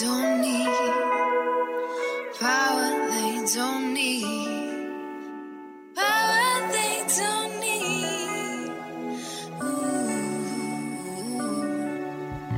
[0.00, 0.66] don't need.
[2.38, 4.24] Power they don't need.
[5.94, 8.70] Power they don't need.
[9.62, 10.36] Ooh.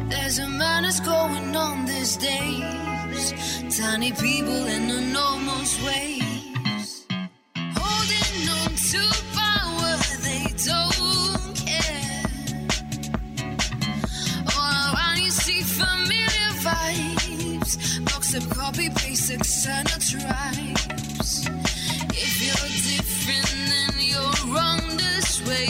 [0.09, 3.33] There's a madness going on these days.
[3.79, 7.07] Tiny people in enormous ways.
[7.77, 9.03] Holding on to
[9.39, 9.97] power
[10.27, 12.25] they don't care.
[14.57, 17.28] All around you see familiar vibes.
[18.09, 21.31] Box of copy paste external tribes.
[22.27, 25.69] If you're different, then you're wrong this way.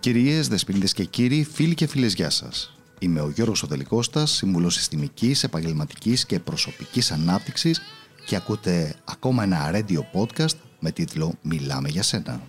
[0.00, 2.76] Κυρίες, δεσποινίδες και κύριοι, φίλοι και φίλες, γεια σας.
[2.98, 7.82] Είμαι ο Γιώργος Οδελικώστας, σύμβουλος συστημικής, επαγγελματικής και προσωπικής ανάπτυξης
[8.26, 12.40] και ακούτε ακόμα ένα radio podcast με τίτλο «Μιλάμε για σένα».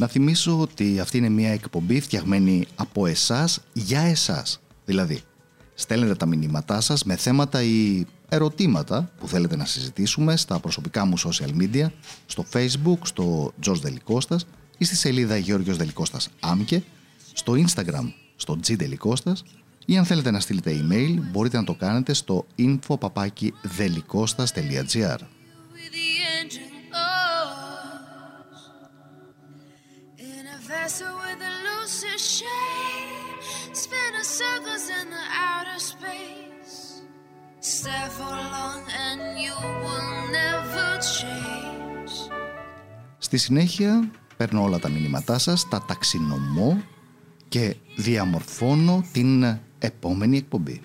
[0.00, 4.60] Να θυμίσω ότι αυτή είναι μια εκπομπή φτιαγμένη από εσάς για εσάς.
[4.84, 5.20] Δηλαδή,
[5.74, 11.18] στέλνετε τα μηνύματά σας με θέματα ή ερωτήματα που θέλετε να συζητήσουμε στα προσωπικά μου
[11.18, 11.86] social media,
[12.26, 14.38] στο facebook, στο George Delikostas
[14.78, 16.82] ή στη σελίδα Γιώργος Delikostas Άμκε,
[17.32, 19.36] στο instagram, στο G Delikostas
[19.86, 25.18] ή αν θέλετε να στείλετε email μπορείτε να το κάνετε στο info.delikostas.gr
[34.40, 36.76] circles in the outer space.
[37.74, 42.12] Stare for long and you will never change.
[43.18, 46.82] Στη συνέχεια παίρνω όλα τα μηνύματά σας, τα ταξινομώ
[47.48, 50.80] και διαμορφώνω την επόμενη εκπομπή.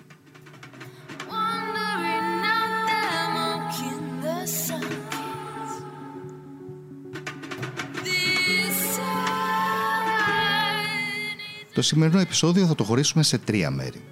[11.76, 14.02] Το σημερινό επεισόδιο θα το χωρίσουμε σε τρία μέρη.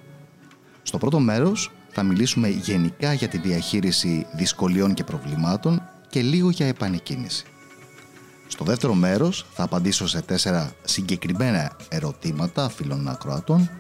[0.83, 6.67] Στο πρώτο μέρος θα μιλήσουμε γενικά για τη διαχείριση δυσκολιών και προβλημάτων και λίγο για
[6.67, 7.45] επανεκκίνηση.
[8.47, 13.71] Στο δεύτερο μέρος θα απαντήσω σε τέσσερα συγκεκριμένα ερωτήματα φίλων ακροατών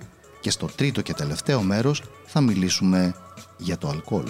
[0.40, 3.14] και στο τρίτο και τελευταίο μέρος θα μιλήσουμε
[3.56, 4.28] για το αλκοόλ.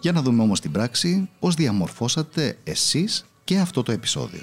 [0.00, 4.42] Για να δούμε όμως στην πράξη πώς διαμορφώσατε εσείς και αυτό το επεισόδιο.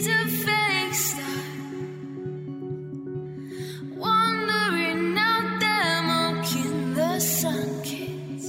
[0.00, 1.40] is a fake star,
[4.02, 8.44] wandering out there, mocking the sun kids.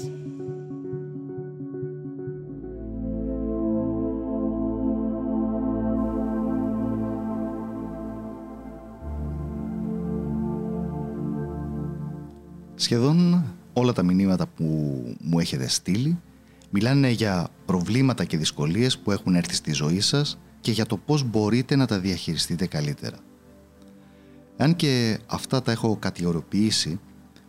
[12.75, 14.63] Σχεδόν όλα τα μηνύματα που
[15.21, 16.19] μου έχετε στείλει
[16.71, 21.23] μιλάνε για προβλήματα και δυσκολίες που έχουν έρθει στη ζωή σας και για το πώς
[21.23, 23.17] μπορείτε να τα διαχειριστείτε καλύτερα.
[24.57, 26.99] Αν και αυτά τα έχω κατηγοριοποιήσει,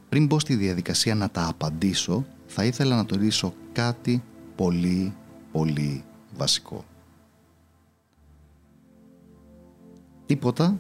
[0.09, 4.23] πριν μπω στη διαδικασία να τα απαντήσω, θα ήθελα να τονίσω κάτι
[4.57, 5.15] πολύ
[5.53, 6.05] πολύ
[6.37, 6.85] βασικό.
[10.27, 10.79] Τίποτα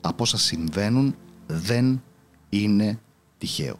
[0.00, 2.02] από όσα συμβαίνουν δεν
[2.48, 2.98] είναι
[3.38, 3.78] τυχαίο.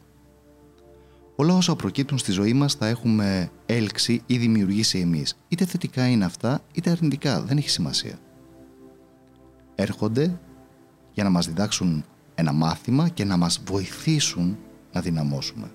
[1.37, 5.37] Όλα όσα προκύπτουν στη ζωή μας θα έχουμε έλξει ή δημιουργήσει εμείς.
[5.49, 7.43] Είτε θετικά είναι αυτά, είτε αρνητικά.
[7.43, 8.19] Δεν έχει σημασία.
[9.75, 10.41] Έρχονται
[11.13, 12.05] για να μας διδάξουν
[12.35, 14.59] ένα μάθημα και να μας βοηθήσουν
[14.93, 15.71] να δυναμώσουμε.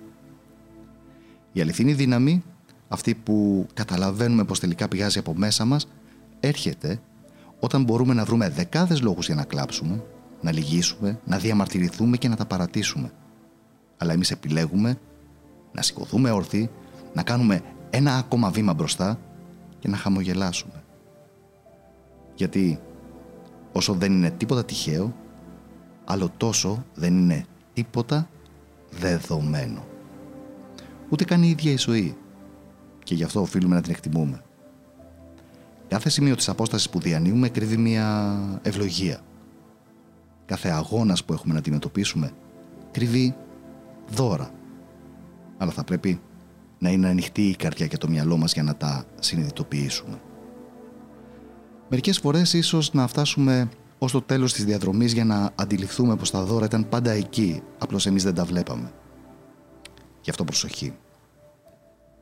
[1.52, 2.42] Η αληθινή δύναμη,
[2.88, 5.88] αυτή που καταλαβαίνουμε πως τελικά πηγάζει από μέσα μας,
[6.40, 7.00] έρχεται
[7.60, 10.02] όταν μπορούμε να βρούμε δεκάδες λόγους για να κλάψουμε,
[10.40, 13.12] να λυγίσουμε, να διαμαρτυρηθούμε και να τα παρατήσουμε.
[13.96, 14.98] Αλλά εμείς επιλέγουμε
[15.72, 16.70] να σηκωθούμε όρθιοι,
[17.14, 19.18] να κάνουμε ένα ακόμα βήμα μπροστά
[19.78, 20.84] και να χαμογελάσουμε.
[22.34, 22.80] Γιατί
[23.72, 25.14] όσο δεν είναι τίποτα τυχαίο,
[26.04, 28.28] άλλο τόσο δεν είναι τίποτα
[28.90, 29.84] δεδομένο.
[31.08, 32.16] Ούτε καν η ίδια η ζωή.
[33.04, 34.42] Και γι' αυτό οφείλουμε να την εκτιμούμε.
[35.88, 39.20] Κάθε σημείο της απόστασης που διανύουμε κρύβει μια ευλογία.
[40.46, 42.32] Κάθε αγώνας που έχουμε να αντιμετωπίσουμε
[42.90, 43.34] κρύβει
[44.10, 44.50] δώρα.
[45.60, 46.20] Αλλά θα πρέπει
[46.78, 50.20] να είναι ανοιχτή η καρδιά και το μυαλό μας για να τα συνειδητοποιήσουμε.
[51.88, 53.68] Μερικές φορές ίσως να φτάσουμε
[53.98, 58.06] ως το τέλος της διαδρομής για να αντιληφθούμε πως τα δώρα ήταν πάντα εκεί, απλώς
[58.06, 58.92] εμείς δεν τα βλέπαμε.
[60.20, 60.96] Γι' αυτό προσοχή.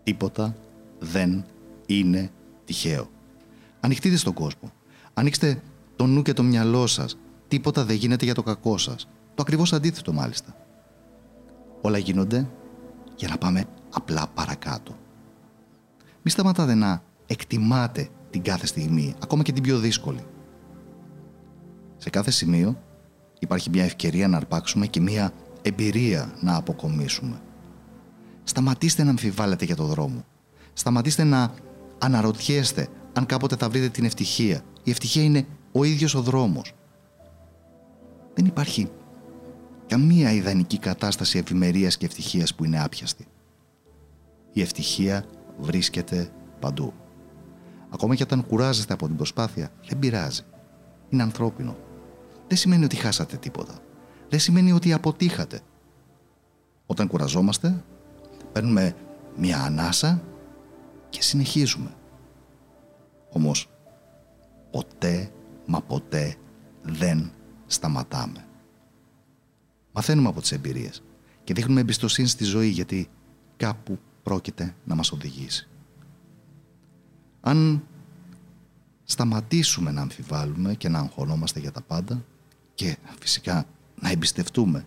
[0.02, 0.56] Τίποτα
[0.98, 1.44] δεν
[1.86, 2.30] είναι
[2.64, 3.10] τυχαίο.
[3.80, 4.72] Ανοιχτείτε στον κόσμο.
[5.14, 5.62] Ανοίξτε
[5.96, 7.18] το νου και το μυαλό σας.
[7.48, 9.08] Τίποτα δεν γίνεται για το κακό σας.
[9.34, 10.56] Το ακριβώς αντίθετο μάλιστα.
[11.80, 12.48] Όλα γίνονται
[13.18, 14.96] για να πάμε απλά παρακάτω.
[16.22, 20.24] Μη σταματάτε να εκτιμάτε την κάθε στιγμή, ακόμα και την πιο δύσκολη.
[21.96, 22.82] Σε κάθε σημείο
[23.38, 25.32] υπάρχει μια ευκαιρία να αρπάξουμε και μια
[25.62, 27.40] εμπειρία να αποκομίσουμε.
[28.44, 30.24] Σταματήστε να αμφιβάλλετε για το δρόμο.
[30.72, 31.54] Σταματήστε να
[31.98, 34.62] αναρωτιέστε αν κάποτε θα βρείτε την ευτυχία.
[34.82, 36.72] Η ευτυχία είναι ο ίδιος ο δρόμος.
[38.34, 38.90] Δεν υπάρχει
[39.88, 43.26] καμία ιδανική κατάσταση ευημερίας και ευτυχίας που είναι άπιαστη.
[44.52, 45.24] Η ευτυχία
[45.58, 46.30] βρίσκεται
[46.60, 46.92] παντού.
[47.90, 50.42] Ακόμα και όταν κουράζεστε από την προσπάθεια, δεν πειράζει.
[51.08, 51.76] Είναι ανθρώπινο.
[52.48, 53.78] Δεν σημαίνει ότι χάσατε τίποτα.
[54.28, 55.60] Δεν σημαίνει ότι αποτύχατε.
[56.86, 57.84] Όταν κουραζόμαστε,
[58.52, 58.96] παίρνουμε
[59.36, 60.22] μια ανάσα
[61.08, 61.90] και συνεχίζουμε.
[63.30, 63.70] Όμως,
[64.70, 65.30] ποτέ
[65.66, 66.36] μα ποτέ
[66.82, 67.32] δεν
[67.66, 68.47] σταματάμε.
[69.98, 71.02] Μαθαίνουμε από τις εμπειρίες
[71.44, 73.08] και δείχνουμε εμπιστοσύνη στη ζωή γιατί
[73.56, 75.68] κάπου πρόκειται να μας οδηγήσει.
[77.40, 77.82] Αν
[79.04, 82.24] σταματήσουμε να αμφιβάλλουμε και να αγχωνόμαστε για τα πάντα
[82.74, 83.64] και φυσικά
[84.00, 84.86] να εμπιστευτούμε,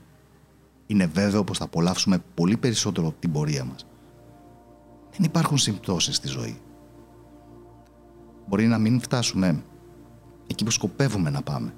[0.88, 3.86] είναι βέβαιο πως θα απολαύσουμε πολύ περισσότερο την πορεία μας.
[5.12, 6.60] Δεν υπάρχουν συμπτώσεις στη ζωή.
[8.48, 9.64] Μπορεί να μην φτάσουμε
[10.48, 11.74] εκεί που σκοπεύουμε να πάμε.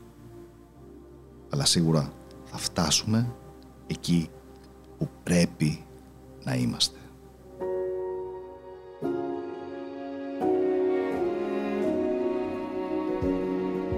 [1.50, 2.14] Αλλά σίγουρα
[2.54, 3.36] θα φτάσουμε
[3.88, 4.30] εκεί
[4.98, 5.84] που πρέπει
[6.44, 6.98] να είμαστε.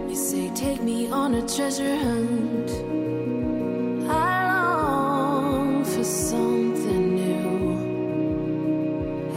[0.09, 2.69] You say, take me on a treasure hunt.
[4.07, 7.51] I long for something new.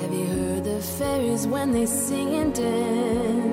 [0.00, 3.47] Have you heard the fairies when they sing and dance?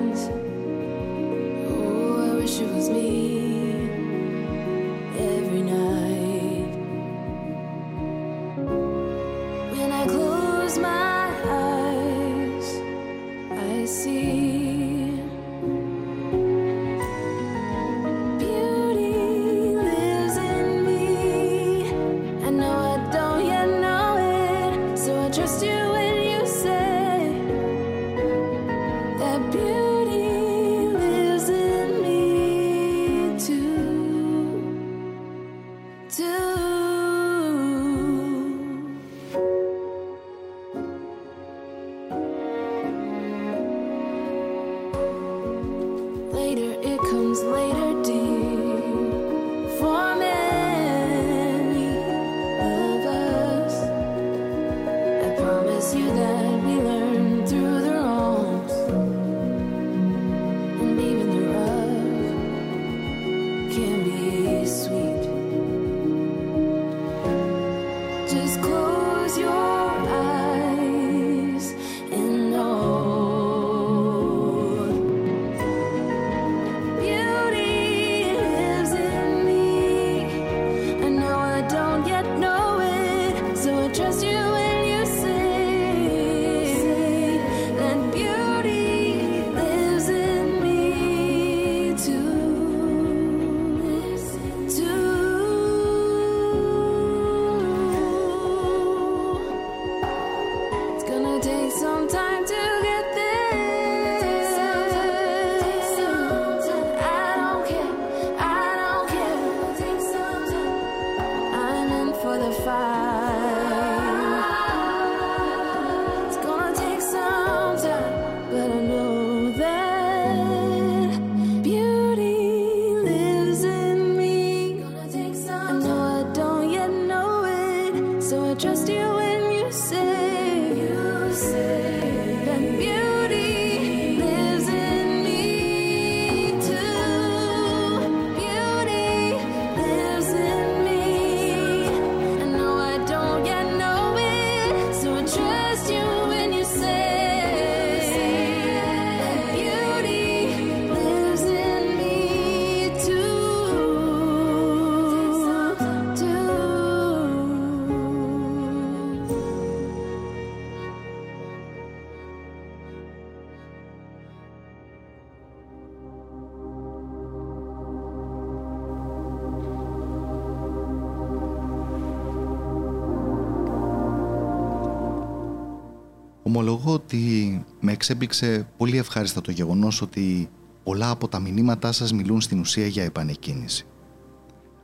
[177.06, 180.48] Ότι με εξέπληξε πολύ ευχάριστα το γεγονός ότι
[180.82, 183.86] πολλά από τα μηνύματά σας μιλούν στην ουσία για επανεκκίνηση.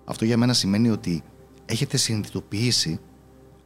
[0.04, 1.22] Αυτό για μένα σημαίνει ότι
[1.64, 3.00] έχετε συνειδητοποιήσει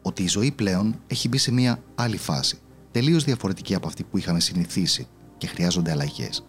[0.03, 2.59] ότι η ζωή πλέον έχει μπει σε μια άλλη φάση,
[2.91, 5.07] τελείως διαφορετική από αυτή που είχαμε συνηθίσει
[5.39, 6.47] και χρειάζονται αλλαγές.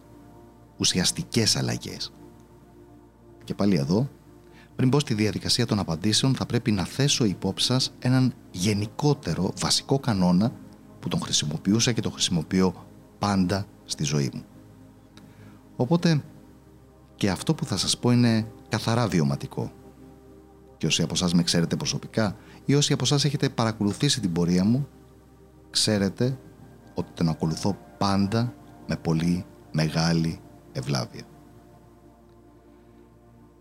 [0.77, 2.13] Ουσιαστικές αλλαγές.
[3.43, 4.09] Και πάλι εδώ,
[4.75, 9.99] πριν μπω στη διαδικασία των απαντήσεων, θα πρέπει να θέσω υπόψη σας έναν γενικότερο βασικό
[9.99, 10.51] κανόνα
[11.07, 12.85] που τον χρησιμοποιούσα και τον χρησιμοποιώ
[13.19, 14.43] πάντα στη ζωή μου.
[15.75, 16.23] Οπότε
[17.15, 19.71] και αυτό που θα σας πω είναι καθαρά βιωματικό.
[20.77, 22.35] Και όσοι από εσάς με ξέρετε προσωπικά
[22.65, 24.87] ή όσοι από εσάς έχετε παρακολουθήσει την πορεία μου,
[25.69, 26.37] ξέρετε
[26.93, 28.53] ότι τον ακολουθώ πάντα
[28.87, 30.39] με πολύ μεγάλη
[30.71, 31.23] ευλάβεια.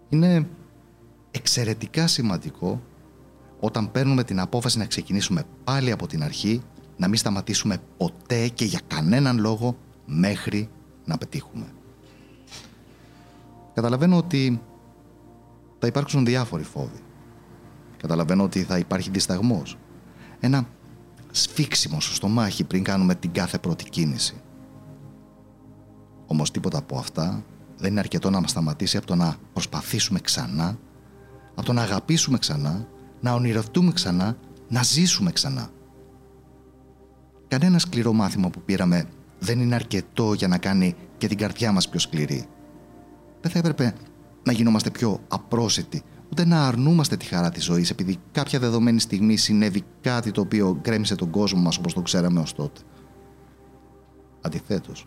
[0.09, 0.49] Είναι
[1.31, 2.83] εξαιρετικά σημαντικό
[3.61, 6.63] όταν παίρνουμε την απόφαση να ξεκινήσουμε πάλι από την αρχή
[6.97, 9.77] να μην σταματήσουμε ποτέ και για κανέναν λόγο
[10.07, 10.69] μέχρι
[11.05, 11.67] να πετύχουμε.
[13.75, 14.61] Καταλαβαίνω ότι
[15.79, 17.01] θα υπάρξουν διάφοροι φόβοι.
[17.97, 19.79] Καταλαβαίνω ότι θα υπάρχει δισταγμός.
[20.41, 20.69] Ένα
[21.31, 24.35] σφίξιμο στο στομάχι πριν κάνουμε την κάθε πρώτη κίνηση.
[26.27, 27.45] Όμως τίποτα από αυτά
[27.77, 30.79] δεν είναι αρκετό να μας σταματήσει από το να προσπαθήσουμε ξανά,
[31.55, 32.87] από το να αγαπήσουμε ξανά,
[33.21, 34.37] να ονειρευτούμε ξανά,
[34.69, 35.71] να ζήσουμε ξανά.
[37.49, 39.05] Κανένα σκληρό μάθημα που πήραμε
[39.39, 42.47] δεν είναι αρκετό για να κάνει και την καρδιά μας πιο σκληρή.
[43.41, 43.95] Δεν θα έπρεπε
[44.43, 49.37] να γινόμαστε πιο απρόσιτοι, ούτε να αρνούμαστε τη χαρά της ζωής επειδή κάποια δεδομένη στιγμή
[49.37, 52.81] συνέβη κάτι το οποίο γκρέμισε τον κόσμο μας όπως το ξέραμε ως τότε.
[54.41, 55.07] Αντιθέτως,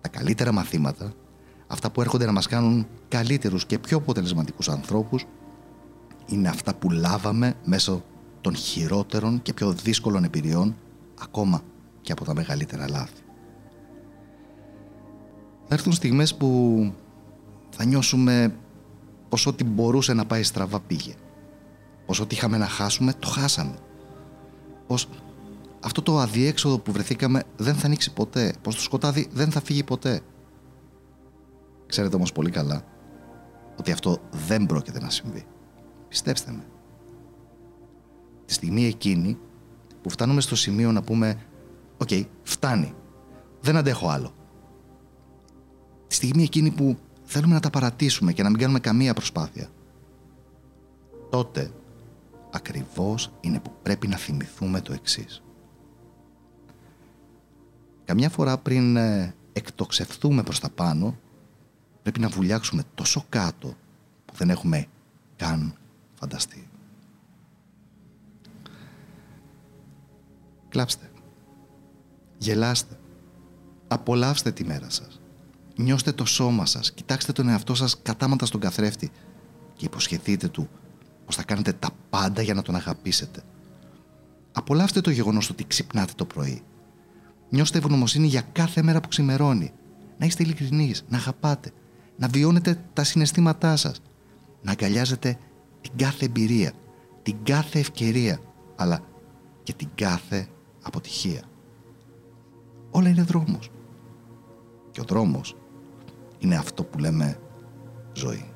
[0.00, 1.12] τα καλύτερα μαθήματα,
[1.66, 5.24] αυτά που έρχονται να μας κάνουν καλύτερους και πιο αποτελεσματικούς ανθρώπους,
[6.26, 8.04] είναι αυτά που λάβαμε μέσω
[8.40, 10.76] των χειρότερων και πιο δύσκολων εμπειριών
[11.22, 11.62] ακόμα
[12.00, 13.22] και από τα μεγαλύτερα λάθη.
[15.64, 16.92] Θα έρθουν στιγμές που
[17.70, 18.54] θα νιώσουμε
[19.28, 21.14] πως ό,τι μπορούσε να πάει στραβά πήγε.
[22.06, 23.78] Πως ό,τι είχαμε να χάσουμε, το χάσαμε.
[24.86, 25.08] Πως
[25.80, 28.52] αυτό το αδιέξοδο που βρεθήκαμε δεν θα ανοίξει ποτέ.
[28.62, 30.20] Πως το σκοτάδι δεν θα φύγει ποτέ.
[31.86, 32.84] Ξέρετε όμως πολύ καλά
[33.78, 35.46] ότι αυτό δεν πρόκειται να συμβεί.
[36.08, 36.64] Πιστέψτε με.
[38.44, 39.38] Τη στιγμή εκείνη
[40.08, 41.38] που φτάνουμε στο σημείο να πούμε
[41.98, 42.08] «OK,
[42.42, 42.94] φτάνει.
[43.60, 44.32] Δεν αντέχω άλλο».
[46.06, 49.68] Τη στιγμή εκείνη που θέλουμε να τα παρατήσουμε και να μην κάνουμε καμία προσπάθεια.
[51.30, 51.70] Τότε
[52.50, 55.42] ακριβώς είναι που πρέπει να θυμηθούμε το εξής.
[58.04, 61.16] Καμιά φορά πριν ε, εκτοξευθούμε προς τα πάνω
[62.02, 63.68] πρέπει να βουλιάξουμε τόσο κάτω
[64.24, 64.86] που δεν έχουμε
[65.36, 65.74] καν
[66.14, 66.68] φανταστεί.
[70.78, 71.10] Κλάψτε.
[72.38, 72.98] Γελάστε.
[73.88, 75.20] Απολαύστε τη μέρα σας.
[75.76, 76.92] Νιώστε το σώμα σας.
[76.92, 79.10] Κοιτάξτε τον εαυτό σας κατάματα στον καθρέφτη
[79.74, 80.68] και υποσχεθείτε του
[81.24, 83.42] πως θα κάνετε τα πάντα για να τον αγαπήσετε.
[84.52, 86.62] Απολαύστε το γεγονός ότι ξυπνάτε το πρωί.
[87.48, 89.72] Νιώστε ευγνωμοσύνη για κάθε μέρα που ξημερώνει.
[90.18, 91.72] Να είστε ειλικρινείς, να αγαπάτε,
[92.16, 94.00] να βιώνετε τα συναισθήματά σας,
[94.62, 95.38] να αγκαλιάζετε
[95.80, 96.72] την κάθε εμπειρία,
[97.22, 98.40] την κάθε ευκαιρία,
[98.76, 99.02] αλλά
[99.62, 100.48] και την κάθε
[100.88, 101.42] αποτυχία.
[102.90, 103.70] Όλα είναι δρόμος.
[104.90, 105.56] Και ο δρόμος
[106.38, 107.40] είναι αυτό που λέμε
[108.12, 108.50] ζωή.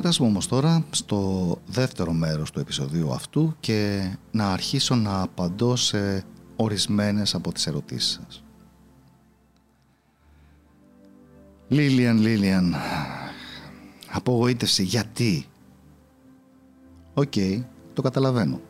[0.00, 6.24] Περάσουμε όμως τώρα στο δεύτερο μέρος του επεισοδίου αυτού και να αρχίσω να απαντώ σε
[6.56, 8.42] ορισμένες από τις ερωτήσεις σας.
[11.68, 12.74] Λίλιαν, Λίλιαν,
[14.12, 15.46] απογοήτευση γιατί;
[17.14, 17.32] Οκ,
[17.92, 18.60] το καταλαβαίνω.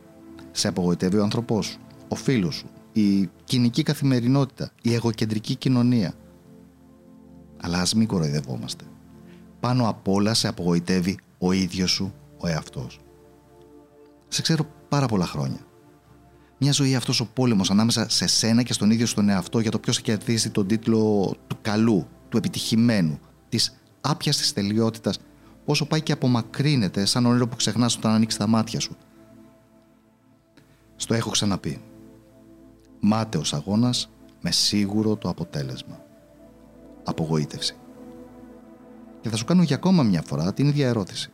[0.50, 6.14] Σε απογοητεύει ο άνθρωπός σου, ο φίλος σου, η κοινική καθημερινότητα, η εγωκεντρική κοινωνία.
[7.60, 8.84] Αλλά ας μην κοροϊδευόμαστε.
[9.60, 13.00] Πάνω απ' όλα σε απογοητεύει ο ίδιος σου ο εαυτός.
[14.28, 15.66] Σε ξέρω πάρα πολλά χρόνια.
[16.58, 19.78] Μια ζωή αυτός ο πόλεμος ανάμεσα σε σένα και στον ίδιο στον εαυτό για το
[19.78, 23.18] ποιος θα κερδίσει τον τίτλο του καλού, του επιτυχημένου,
[23.48, 25.18] της άπιαστης τελειότητας,
[25.64, 28.96] πόσο πάει και απομακρύνεται σαν όνειρο που ξεχνάς όταν ανοίξεις τα μάτια σου.
[30.96, 31.80] Στο έχω ξαναπεί.
[33.00, 36.00] Μάταιος αγώνας με σίγουρο το αποτέλεσμα.
[37.04, 37.76] Απογοήτευση.
[39.28, 41.30] Και θα σου κάνω για ακόμα μια φορά την ίδια ερώτηση.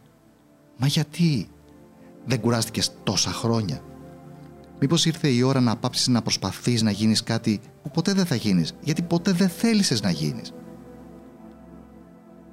[0.76, 1.48] Μα γιατί
[2.24, 3.80] δεν κουράστηκες τόσα χρόνια;
[4.80, 8.34] Μήπως ήρθε η ώρα να πάψεις να προσπαθείς να γίνεις κάτι που ποτέ δεν θα
[8.34, 10.52] γίνεις, γιατί ποτέ δεν θέλησες να γίνεις;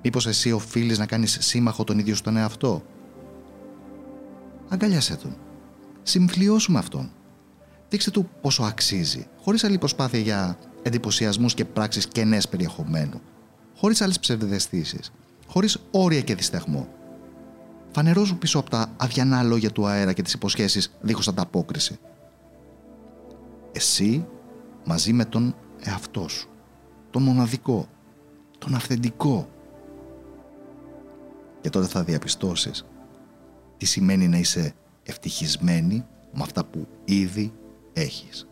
[0.01, 2.83] Μήπως εσύ οφείλεις να κάνεις σύμμαχο τον ίδιο στον εαυτό;
[4.69, 5.37] Αγκαλιάσέ τον.
[6.03, 7.11] Συμφιλιώσουμε αυτόν.
[7.89, 13.21] Δείξτε του πόσο αξίζει, χωρίς άλλη προσπάθεια για εντυπωσιασμούς και πράξεις κενές περιεχομένου,
[13.75, 15.11] χωρίς άλλες ψευδεστήσεις,
[15.51, 16.87] χωρίς όρια και δισταγμό.
[17.91, 21.99] Φανερόζου πίσω από τα αδιανά λόγια του αέρα και τις υποσχέσεις δίχως ανταπόκριση.
[23.71, 24.25] Εσύ
[24.85, 26.49] μαζί με τον εαυτό σου,
[27.09, 27.87] τον μοναδικό,
[28.57, 29.49] τον αυθεντικό.
[31.61, 32.85] Και τότε θα διαπιστώσεις
[33.77, 37.53] τι σημαίνει να είσαι ευτυχισμένη με αυτά που ήδη
[37.93, 38.47] έχεις.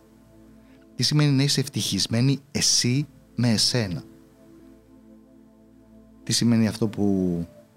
[0.96, 4.04] Τι σημαίνει να είσαι ευτυχισμένη εσύ με εσένα.
[6.30, 7.04] Τι σημαίνει αυτό που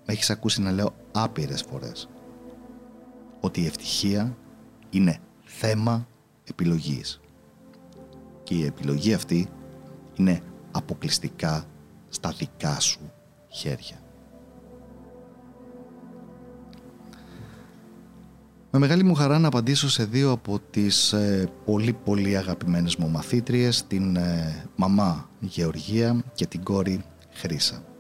[0.07, 2.09] με έχεις ακούσει να λέω άπειρες φορές;
[3.41, 4.37] Ότι η ευτυχία
[4.91, 6.07] είναι θέμα
[6.45, 7.21] επιλογής.
[8.43, 9.49] Και η επιλογή αυτή
[10.15, 11.65] είναι αποκλειστικά
[12.09, 13.13] στα δικά σου
[13.49, 14.01] χέρια.
[18.71, 23.09] Με μεγάλη μου χαρά να απαντήσω σε δύο από τις ε, πολύ πολύ αγαπημένες μου
[23.09, 27.92] μαθήτριες, την ε, μαμά Γεωργία και την κόρη Χρύσα.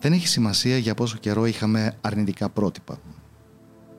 [0.00, 2.98] Δεν έχει σημασία για πόσο καιρό είχαμε αρνητικά πρότυπα.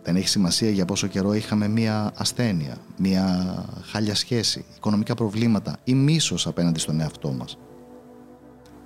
[0.03, 5.93] Δεν έχει σημασία για πόσο καιρό είχαμε μία ασθένεια, μία χάλια σχέση, οικονομικά προβλήματα ή
[5.93, 7.57] μίσος απέναντι στον εαυτό μας.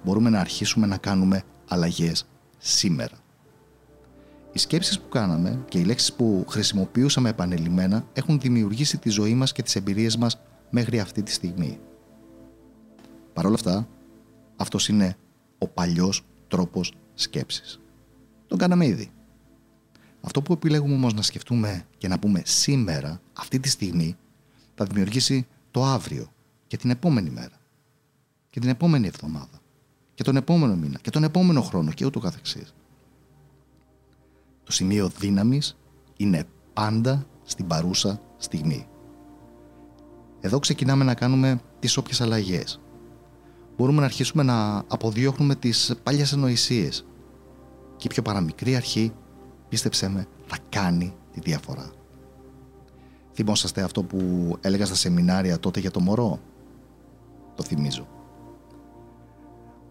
[0.04, 2.26] Μπορούμε να αρχίσουμε να κάνουμε αλλαγές
[2.58, 3.18] σήμερα.
[4.52, 9.52] Οι σκέψεις που κάναμε και οι λέξεις που χρησιμοποιούσαμε επανελειμμένα έχουν δημιουργήσει τη ζωή μας
[9.52, 11.80] και τις εμπειρίες μας μέχρι αυτή τη στιγμή.
[13.34, 13.88] Παρ' όλα αυτά,
[14.56, 15.18] αυτός είναι
[15.58, 17.80] ο παλιός τρόπος σκέψης.
[18.48, 19.12] Τον κάναμε ήδη.
[20.22, 24.18] Αυτό που επιλέγουμε όμως να σκεφτούμε και να πούμε σήμερα, αυτή τη στιγμή,
[24.76, 26.32] θα δημιουργήσει το αύριο
[26.68, 27.60] και την επόμενη μέρα
[28.50, 29.62] και την επόμενη εβδομάδα
[30.14, 32.74] και τον επόμενο μήνα και τον επόμενο χρόνο και ούτω καθεξής.
[34.64, 35.78] Το σημείο δύναμης
[36.18, 38.88] είναι πάντα στην παρούσα στιγμή.
[40.42, 42.80] Εδώ ξεκινάμε να κάνουμε τις όποιες αλλαγές.
[43.78, 47.06] Μπορούμε να αρχίσουμε να αποδιώχνουμε τις παλιές ανοησίες.
[47.96, 49.14] Και η πιο παραμικρή αρχή,
[49.70, 51.92] πίστεψέ με, θα κάνει τη διαφορά.
[53.34, 54.18] Θυμόσαστε αυτό που
[54.62, 56.40] έλεγα στα σεμινάρια τότε για το μωρό;
[57.56, 58.08] Το θυμίζω.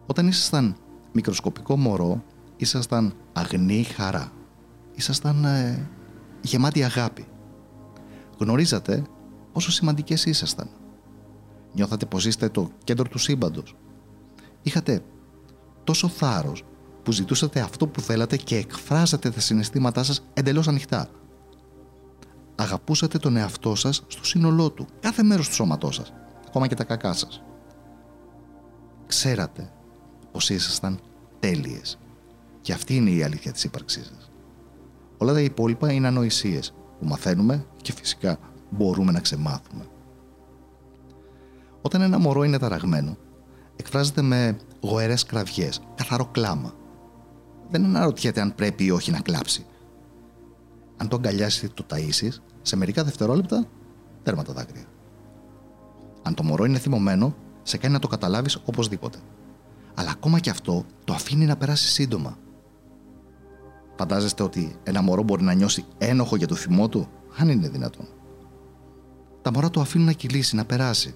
[0.06, 0.76] Όταν ήσασταν
[1.12, 2.24] μικροσκοπικό μωρό,
[2.56, 4.32] ήσασταν αγνή χαρά
[4.94, 5.88] ήσασταν ε,
[6.40, 7.26] γεμάτοι αγάπη.
[8.38, 9.02] Γνωρίζατε
[9.52, 10.68] πόσο σημαντικές ήσασταν.
[11.72, 13.76] Νιώθατε πως είστε το κέντρο του σύμπαντος.
[14.62, 15.04] Είχατε
[15.84, 16.64] τόσο θάρρος
[17.02, 21.08] που ζητούσατε αυτό που θέλατε και εκφράζατε τα συναισθήματά σας εντελώς ανοιχτά.
[22.56, 26.12] Αγαπούσατε τον εαυτό σας στο σύνολό του, κάθε μέρος του σώματός σας,
[26.46, 27.42] ακόμα και τα κακά σας.
[29.06, 29.72] Ξέρατε
[30.32, 31.00] πως ήσασταν
[31.40, 31.98] τέλειες.
[32.60, 34.30] Και αυτή είναι η αλήθεια της ύπαρξής σας.
[35.18, 38.38] Όλα τα υπόλοιπα είναι ανοησίες που μαθαίνουμε και φυσικά
[38.70, 39.86] μπορούμε να ξεμάθουμε.
[41.82, 43.16] Όταν ένα μωρό είναι ταραγμένο,
[43.76, 46.74] εκφράζεται με γοερές κραυγές, καθαρό κλάμα.
[47.70, 49.66] Δεν αναρωτιέται αν πρέπει ή όχι να κλάψει.
[50.96, 53.64] Αν το αγκαλιάσει το ταΐσεις, σε μερικά δευτερόλεπτα
[54.22, 54.84] τέρμα τα δάκρυα.
[56.22, 59.18] Αν το μωρό είναι θυμωμένο, σε κάνει να το καταλάβεις οπωσδήποτε.
[59.94, 62.38] Αλλά ακόμα και αυτό το αφήνει να περάσει σύντομα
[63.96, 68.06] Φαντάζεστε ότι ένα μωρό μπορεί να νιώσει ένοχο για το θυμό του, αν είναι δυνατόν.
[69.42, 71.14] Τα μωρά το αφήνουν να κυλήσει, να περάσει.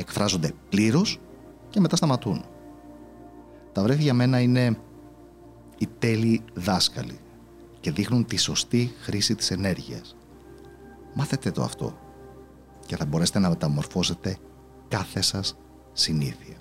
[0.00, 1.20] Εκφράζονται πλήρως
[1.70, 2.44] και μετά σταματούν.
[3.72, 4.78] Τα βρέφη για μένα είναι
[5.78, 7.18] οι τέλειοι δάσκαλοι
[7.80, 10.16] και δείχνουν τη σωστή χρήση της ενέργειας.
[11.14, 11.98] Μάθετε το αυτό
[12.86, 14.36] και θα μπορέσετε να μεταμορφώσετε
[14.88, 15.56] κάθε σας
[15.92, 16.56] συνήθεια.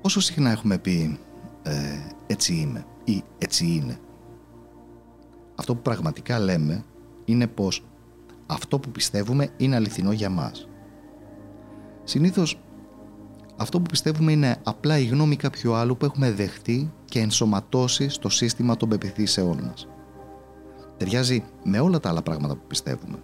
[0.00, 1.18] Όσο συχνά έχουμε πει
[1.62, 4.00] ε, έτσι είμαι ή έτσι είναι.
[5.54, 6.84] Αυτό που πραγματικά λέμε
[7.24, 7.84] είναι πως
[8.50, 10.68] αυτό που πιστεύουμε είναι αληθινό για μας.
[12.04, 12.60] Συνήθως
[13.56, 18.28] αυτό που πιστεύουμε είναι απλά η γνώμη κάποιου άλλου που έχουμε δεχτεί και ενσωματώσει στο
[18.28, 19.88] σύστημα των πεπιθήσεών μας.
[20.96, 23.18] Ταιριάζει με όλα τα άλλα πράγματα που πιστεύουμε.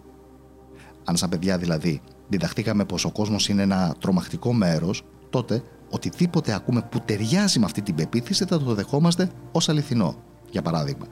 [1.05, 6.89] Αν σαν παιδιά δηλαδή διδαχτήκαμε πως ο κόσμος είναι ένα τρομακτικό μέρος, τότε οτιδήποτε ακούμε
[6.91, 10.17] που ταιριάζει με αυτή την πεποίθηση θα το δεχόμαστε ως αληθινό.
[10.51, 11.07] Για παράδειγμα,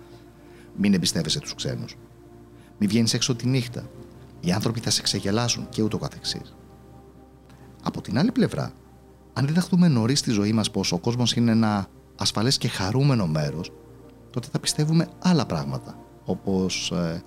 [0.77, 1.97] μην εμπιστεύεσαι τους ξένους.
[2.79, 3.85] Μην βγαίνεις έξω τη νύχτα.
[4.45, 6.55] Οι άνθρωποι θα σε ξεγελάσουν και ούτω καθεξής.
[7.83, 8.73] Από την άλλη πλευρά,
[9.33, 13.73] αν διδαχτούμε νωρίς στη ζωή μας πως ο κόσμος είναι ένα ασφαλές και χαρούμενο μέρος,
[14.31, 15.99] τότε θα πιστεύουμε άλλα πράγματα.
[16.25, 17.25] Όπως ε,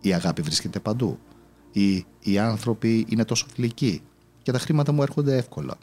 [0.00, 1.18] η αγάπη βρίσκεται παντού,
[1.72, 4.02] ή οι άνθρωποι είναι τόσο φιλικοί
[4.42, 5.74] και τα χρήματα μου έρχονται εύκολα.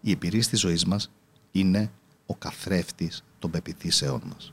[0.00, 1.10] Η εμπειρία της ζωής μας
[1.52, 1.90] είναι
[2.26, 4.52] ο καθρέφτης των πεπιθήσεών μας.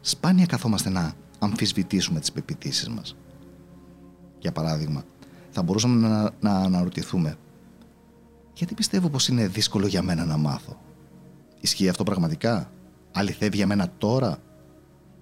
[0.00, 3.16] Σπάνια καθόμαστε να αμφισβητήσουμε τις πεπιθήσεις μας.
[4.38, 5.04] Για παράδειγμα,
[5.50, 7.36] θα μπορούσαμε να, να αναρωτηθούμε
[8.54, 10.80] γιατί πιστεύω πως είναι δύσκολο για μένα να μάθω;
[11.60, 12.70] Ισχύει αυτό πραγματικά;
[13.12, 14.38] Αληθεύει για μένα τώρα;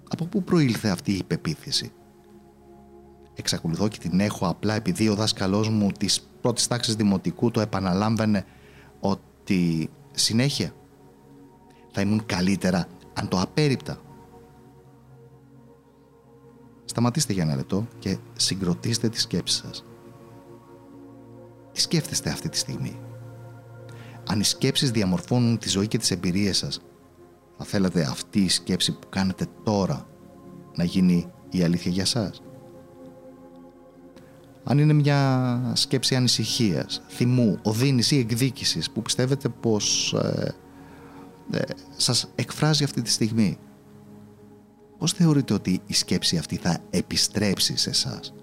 [0.09, 1.91] Από πού προήλθε αυτή η πεποίθηση;
[3.35, 8.45] Εξακολουθώ και την έχω απλά επειδή ο δάσκαλός μου της πρώτης τάξης δημοτικού το επαναλάμβανε
[8.99, 10.73] ότι συνέχεια
[11.91, 13.97] θα ήμουν καλύτερα αν το απέριπτα.
[16.91, 19.85] Σταματήστε για ένα λεπτό και συγκροτήστε τη σκέψη σας.
[21.71, 22.99] Τι σκέφτεστε αυτή τη στιγμή;
[24.27, 26.81] Αν οι σκέψεις διαμορφώνουν τη ζωή και τις εμπειρίες σας,
[27.57, 30.07] θα θέλατε αυτή η σκέψη που κάνετε τώρα
[30.75, 32.41] να γίνει η αλήθεια για σας;
[34.63, 40.55] Αν είναι μια σκέψη ανησυχίας, θυμού, οδύνης ή εκδίκησης που πιστεύετε πως ε,
[41.51, 41.61] ε,
[41.97, 43.57] σας εκφράζει αυτή τη στιγμή,
[45.01, 48.33] πώς θεωρείτε ότι η σκέψη αυτή θα επιστρέψει σε εσάς;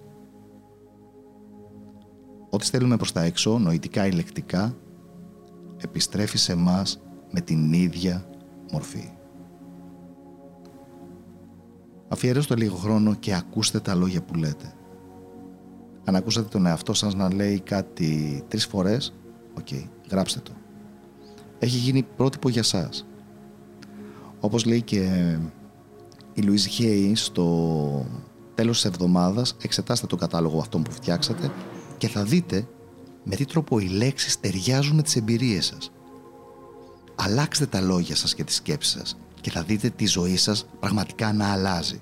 [2.50, 4.76] Ό,τι στέλνουμε προς τα έξω, νοητικά ή λεκτικά,
[5.76, 8.30] επιστρέφει σε μας με την ίδια
[8.72, 9.10] μορφή.
[12.08, 14.72] Αφιερώστε λίγο χρόνο και ακούστε τα λόγια που λέτε.
[16.04, 19.14] Αν ακούσατε τον εαυτό σας να λέει κάτι τρεις φορές,
[19.58, 19.68] οκ,
[20.10, 20.52] γράψτε το.
[21.58, 23.06] Έχει γίνει πρότυπο για σας.
[24.40, 25.36] Όπως λέει και
[26.38, 28.06] η Λουίζ Χέι στο
[28.54, 31.50] τέλος της εβδομάδας, εξετάστε τον κατάλογο αυτόν που φτιάξατε
[31.98, 32.68] και θα δείτε
[33.24, 35.92] με τι τρόπο οι λέξεις ταιριάζουν με τις εμπειρίες σας.
[37.14, 41.32] Αλλάξτε τα λόγια σας και τις σκέψεις σας και θα δείτε τη ζωή σας πραγματικά
[41.32, 42.00] να αλλάζει.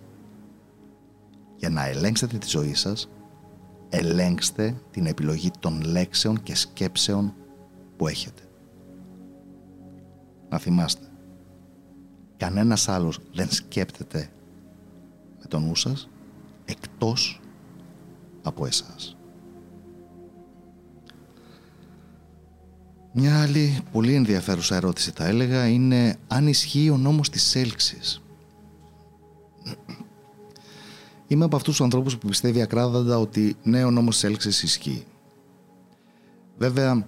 [1.56, 3.08] Για να ελέγξετε τη ζωή σας,
[3.88, 7.34] ελέγξτε την επιλογή των λέξεων και σκέψεων
[7.96, 8.42] που έχετε.
[10.48, 11.05] Να θυμάστε,
[12.36, 14.30] κανένας άλλος δεν σκέπτεται
[15.38, 16.08] με τον νου σας
[16.64, 17.40] εκτός
[18.42, 19.16] από εσάς.
[23.12, 28.22] Μια άλλη πολύ ενδιαφέρουσα ερώτηση θα έλεγα είναι αν ισχύει ο νόμος της έλξης.
[31.26, 35.04] Είμαι από αυτούς τους ανθρώπους που πιστεύει ακράδαντα ότι ναι ο νόμος της έλξης ισχύει.
[36.58, 37.06] Βέβαια,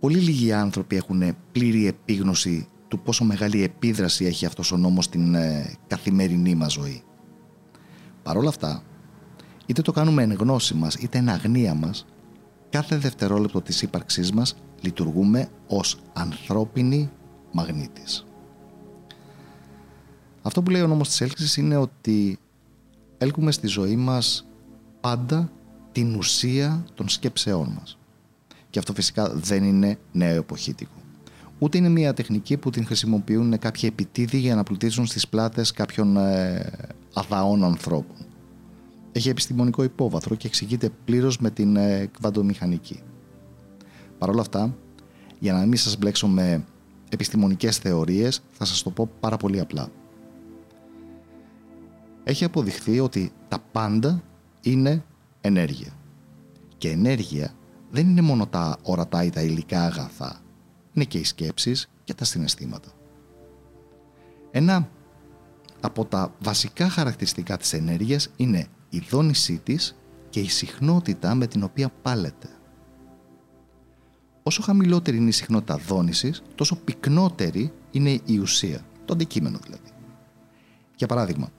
[0.00, 5.34] πολύ λίγοι άνθρωποι έχουν πλήρη επίγνωση του πόσο μεγάλη επίδραση έχει αυτός ο νόμος στην
[5.34, 7.02] ε, καθημερινή μας ζωή.
[8.22, 8.82] Παρ' όλα αυτά,
[9.66, 12.06] είτε το κάνουμε εν γνώση μας είτε εν αγνία μας,
[12.70, 17.10] κάθε δευτερόλεπτο της ύπαρξής μας λειτουργούμε ως ανθρώπινοι
[17.52, 18.26] μαγνήτης.
[20.42, 22.38] Αυτό που λέει ο νόμος της έλξης είναι ότι
[23.18, 24.46] έλκουμε στη ζωή μας
[25.00, 25.52] πάντα
[25.92, 27.98] την ουσία των σκέψεών μας.
[28.70, 31.00] Και αυτό φυσικά δεν είναι νέο εποχήτικο.
[31.58, 36.16] Ούτε είναι μια τεχνική που την χρησιμοποιούν κάποιοι επιτίδοι για να πλουτίσουν στις πλάτες κάποιων
[36.16, 36.72] ε,
[37.14, 38.16] αδαών ανθρώπων
[39.18, 43.02] έχει επιστημονικό υπόβαθρο και εξηγείται πλήρως με την ε, κβαντομηχανική.
[44.18, 44.74] Παρ' όλα αυτά,
[45.38, 46.64] για να μην σας μπλέξω με
[47.08, 49.88] επιστημονικές θεωρίες, θα σας το πω πάρα πολύ απλά.
[52.24, 54.22] Έχει αποδειχθεί ότι τα πάντα
[54.60, 55.04] είναι
[55.40, 55.92] ενέργεια.
[56.78, 57.54] Και ενέργεια
[57.90, 60.40] δεν είναι μόνο τα ορατά ή τα υλικά αγαθά.
[60.98, 62.88] Είναι και οι σκέψεις και τα συναισθήματα.
[64.50, 64.88] Ένα
[65.80, 69.96] από τα βασικά χαρακτηριστικά της ενέργειας είναι η δόνησή της
[70.30, 72.48] και η συχνότητα με την οποία πάλεται.
[74.42, 79.90] όσο χαμηλότερη είναι η συχνότητα δόνησης, τόσο πυκνότερη είναι η ουσία, το αντικείμενο δηλαδή.
[80.96, 81.50] Για παράδειγμα,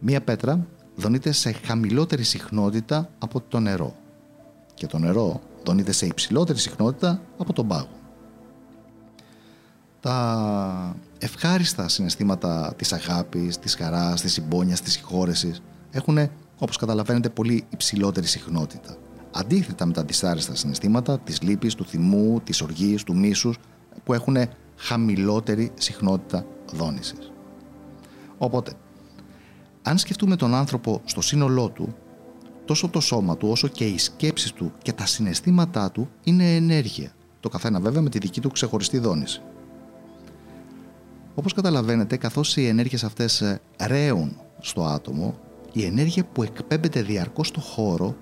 [0.00, 3.96] μία πέτρα δονείται σε χαμηλότερη συχνότητα από το νερό
[4.74, 7.98] και το νερό δονείται σε υψηλότερη συχνότητα από τον πάγο.
[10.00, 16.18] Τα ευχάριστα συναισθήματα της αγάπης, της χαράς, της συμπόνιας, της συγχώρεσης έχουν,
[16.58, 18.96] όπως καταλαβαίνετε, πολύ υψηλότερη συχνότητα.
[19.32, 23.58] Αντίθετα με τα δυσάρεστα συναισθήματα της λύπης, του θυμού, της οργής, του μίσους
[24.04, 24.36] που έχουν
[24.76, 27.32] χαμηλότερη συχνότητα δόνησης.
[28.38, 28.72] Οπότε,
[29.82, 31.94] αν σκεφτούμε τον άνθρωπο στο σύνολό του,
[32.64, 37.12] τόσο το σώμα του όσο και οι σκέψεις του και τα συναισθήματά του είναι ενέργεια.
[37.40, 39.42] Το καθένα βέβαια με τη δική του ξεχωριστή δόνηση.
[41.38, 45.38] Όπως καταλαβαίνετε, καθώς οι ενέργειες αυτές ε, ρέουν στο άτομο,
[45.72, 48.16] η ενέργεια που εκπέμπεται διαρκώς στο χώρο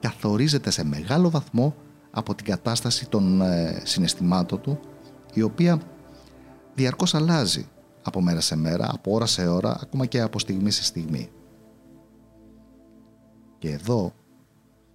[0.00, 1.74] καθορίζεται σε μεγάλο βαθμό
[2.10, 4.80] από την κατάσταση των ε, συναισθημάτων του,
[5.34, 5.80] η οποία
[6.74, 7.68] διαρκώς αλλάζει
[8.02, 11.30] από μέρα σε μέρα, από ώρα σε ώρα, ακόμα και από στιγμή σε στιγμή.
[13.58, 14.12] Και εδώ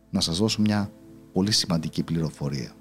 [0.10, 0.91] να σας δώσω μια
[1.34, 2.71] πολύ σημαντική πληροφορία.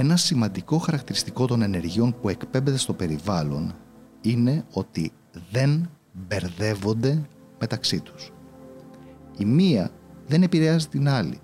[0.00, 3.74] Ένα σημαντικό χαρακτηριστικό των ενεργειών που εκπέμπεται στο περιβάλλον
[4.20, 5.12] είναι ότι
[5.50, 8.32] δεν μπερδεύονται μεταξύ τους.
[9.38, 9.90] Η μία
[10.26, 11.40] δεν επηρεάζει την άλλη,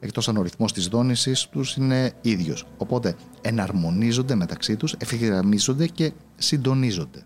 [0.00, 2.66] εκτός αν ο ρυθμός της δόνησης τους είναι ίδιος.
[2.76, 7.22] Οπότε εναρμονίζονται μεταξύ τους, ευθυγραμμίζονται και συντονίζονται.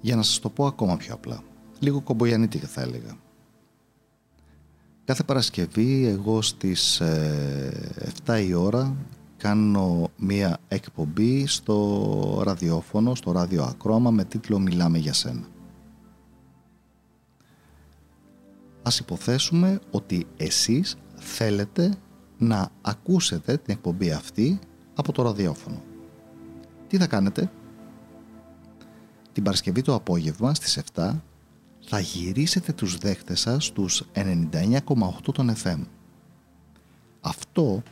[0.00, 1.42] Για να σας το πω ακόμα πιο απλά,
[1.78, 3.16] λίγο κομπογιανίτικα θα έλεγα.
[5.04, 7.02] Κάθε Παρασκευή εγώ στις
[8.24, 8.96] 7 ε, η ώρα
[9.42, 15.46] κάνω μία εκπομπή στο ραδιόφωνο, στο ράδιο Ακρόμα με τίτλο «Μιλάμε για σένα».
[18.82, 21.94] Ας υποθέσουμε ότι εσείς θέλετε
[22.38, 24.58] να ακούσετε την εκπομπή αυτή
[24.94, 25.82] από το ραδιόφωνο.
[26.88, 27.50] Τι θα κάνετε;
[29.32, 31.20] Την Παρασκευή το απόγευμα στις 7
[31.86, 35.80] θα γυρίσετε τους δέχτες σας στους 99,8 των FM.
[37.20, 37.82] Αυτό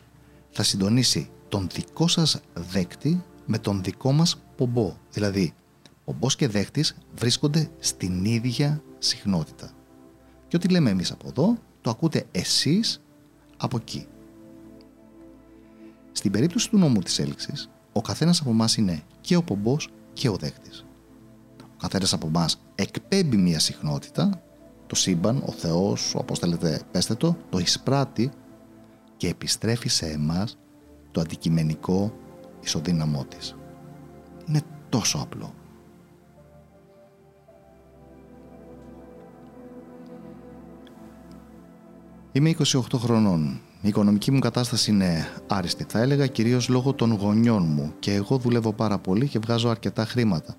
[0.51, 4.97] θα συντονίσει τον δικό σας δέκτη με τον δικό μας πομπό.
[5.11, 5.55] Δηλαδή,
[6.05, 9.71] πομπός και δέχτης βρίσκονται στην ίδια συχνότητα.
[10.49, 13.03] Και ό,τι λέμε εμείς από εδώ, το ακούτε εσείς
[13.57, 14.07] από εκεί.
[16.13, 20.29] Στην περίπτωση του νόμου της έλξης, ο καθένας από εμάς είναι και ο πομπός και
[20.29, 20.85] ο δέχτης.
[21.61, 24.43] Ο καθένας από εμάς εκπέμπει μία συχνότητα,
[24.87, 28.31] το σύμπαν, ο Θεός, όπως θέλετε πέστε το, το εισπράττει
[29.17, 30.59] και επιστρέφει σε εμάς
[31.13, 32.13] το αντικειμενικό
[32.61, 33.55] ισοδύναμό της.
[34.49, 35.55] Είναι τόσο απλό.
[42.33, 43.61] Είμαι 28 χρονών.
[43.83, 48.37] Η οικονομική μου κατάσταση είναι άριστη, θα έλεγα, κυρίως λόγω των γονιών μου και εγώ
[48.37, 50.55] δουλεύω πάρα πολύ και βγάζω αρκετά χρήματα.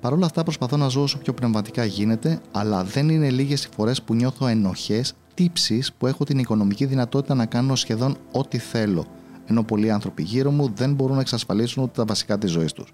[0.00, 3.68] Παρ' όλα αυτά προσπαθώ να ζω όσο πιο πνευματικά γίνεται, αλλά δεν είναι λίγες οι
[3.74, 9.06] φορές που νιώθω ενοχές, τύψεις που έχω την οικονομική δυνατότητα να κάνω σχεδόν ό,τι θέλω–
[9.46, 12.92] ενώ πολλοί άνθρωποι γύρω μου δεν μπορούν να εξασφαλίσουν ούτε τα βασικά της ζωής τους.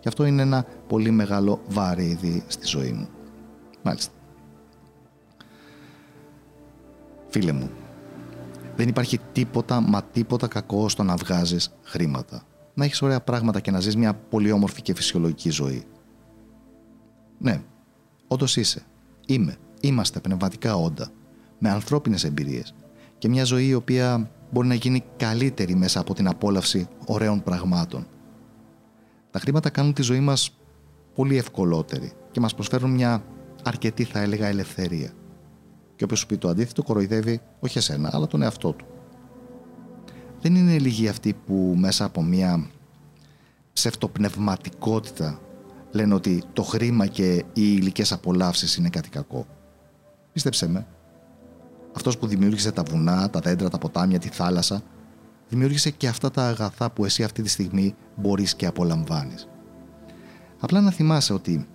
[0.00, 3.08] Και αυτό είναι ένα πολύ μεγάλο βαρύδι στη ζωή μου.
[3.82, 4.12] Μάλιστα.
[7.28, 7.70] Φίλε μου,
[8.76, 12.42] δεν υπάρχει τίποτα μα τίποτα κακό στο να βγάζεις χρήματα.
[12.74, 15.84] Να έχεις ωραία πράγματα και να ζεις μια πολύ όμορφη και φυσιολογική ζωή.
[17.38, 17.62] Ναι,
[18.28, 18.82] όντως είσαι.
[19.26, 19.56] Είμαι.
[19.80, 21.08] Είμαστε πνευματικά όντα.
[21.58, 22.74] Με ανθρώπινες εμπειρίες.
[23.18, 28.06] Και μια ζωή η οποία μπορεί να γίνει καλύτερη μέσα από την απόλαυση ωραίων πραγμάτων.
[29.30, 30.58] Τα χρήματα κάνουν τη ζωή μας
[31.14, 33.24] πολύ ευκολότερη και μας προσφέρουν μια
[33.64, 35.10] αρκετή θα έλεγα ελευθερία.
[35.96, 38.86] Και όποιος σου πει το αντίθετο κοροϊδεύει όχι εσένα αλλά τον εαυτό του.
[40.40, 42.70] Δεν είναι λίγοι αυτοί που μέσα από μια
[43.72, 45.40] ψευτοπνευματικότητα
[45.90, 49.46] λένε ότι το χρήμα και οι υλικές απολαύσεις είναι κάτι κακό.
[50.32, 50.86] Πίστεψέ με,
[51.96, 54.82] αυτός που δημιούργησε τα βουνά, τα δέντρα, τα ποτάμια, τη θάλασσα,
[55.48, 59.48] δημιούργησε και αυτά τα αγαθά που εσύ αυτή τη στιγμή μπορείς και απολαμβάνεις.
[60.60, 61.66] Απλά να θυμάσαι ότι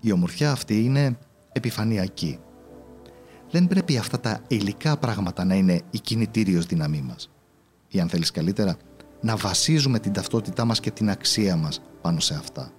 [0.00, 1.18] η ομορφιά αυτή είναι
[1.52, 2.38] επιφανειακή.
[3.50, 7.30] Δεν πρέπει αυτά τα υλικά πράγματα να είναι η κινητήριος δύναμή μας.
[7.88, 8.76] Ή αν θέλεις καλύτερα,
[9.20, 12.70] να βασίζουμε την ταυτότητά μας και την αξία μας πάνω σε αυτά.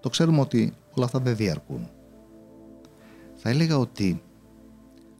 [0.00, 1.90] Το ξέρουμε ότι όλα αυτά δεν διαρκούν.
[3.34, 4.22] Θα έλεγα ότι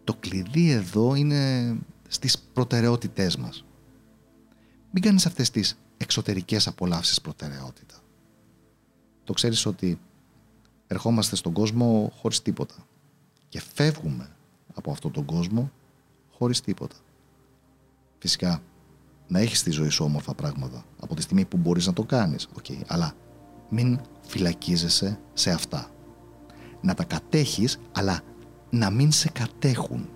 [0.04, 1.74] το κλειδί εδώ είναι
[2.08, 3.64] στις προτεραιότητές μας.
[4.90, 7.94] Μην κάνεις αυτές τις εξωτερικές απολαύσεις προτεραιότητα.
[9.24, 10.00] Το ξέρεις ότι
[10.86, 12.74] ερχόμαστε στον κόσμο χωρίς τίποτα
[13.48, 14.36] και φεύγουμε
[14.74, 15.70] από αυτόν τον κόσμο
[16.30, 16.96] χωρίς τίποτα.
[18.18, 18.62] Φυσικά,
[19.28, 22.48] να έχεις στη ζωή σου όμορφα πράγματα από τη στιγμή που μπορείς να το κάνεις.
[22.62, 22.80] Okay.
[22.86, 23.14] Αλλά
[23.68, 25.90] μην φυλακίζεσαι σε αυτά.
[26.80, 28.20] Να τα κατέχεις, αλλά
[28.74, 30.08] να μην σε κατέχουν.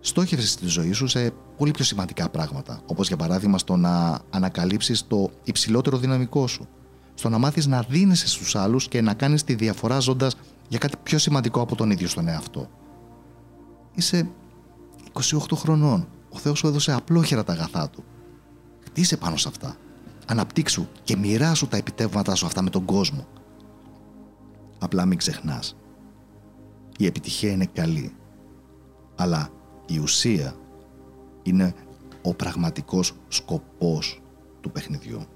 [0.00, 5.06] Στόχευσε τη ζωή σου σε πολύ πιο σημαντικά πράγματα, όπως για παράδειγμα στο να ανακαλύψεις
[5.06, 6.68] το υψηλότερο δυναμικό σου,
[7.14, 10.36] στο να μάθεις να δίνεσαι στους άλλους και να κάνεις τη διαφορά ζώντας
[10.68, 12.70] για κάτι πιο σημαντικό από τον ίδιο στον εαυτό.
[13.94, 14.30] Είσαι
[15.12, 16.08] 28 χρονών.
[16.30, 18.04] Ο Θεός σου έδωσε απλόχερα τα αγαθά του.
[18.84, 19.76] Χτίσε πάνω σε αυτά.
[20.26, 23.26] Αναπτύξου και μοιράσου τα επιτεύγματά σου αυτά με τον κόσμο.
[24.78, 25.76] Απλά μην ξεχνάς.
[27.00, 28.12] Η επιτυχία είναι καλή.
[29.16, 29.48] Αλλά
[29.86, 30.56] η ουσία
[31.42, 31.74] είναι
[32.22, 34.22] ο πραγματικός σκοπός
[34.60, 35.26] του παιχνιδιού.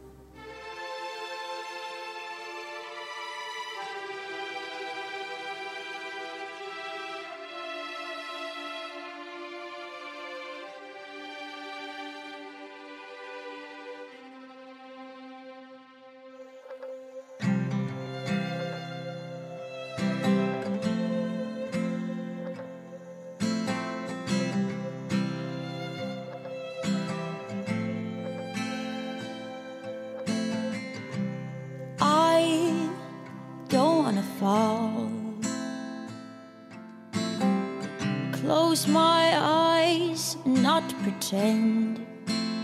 [38.89, 42.07] my eyes and not pretend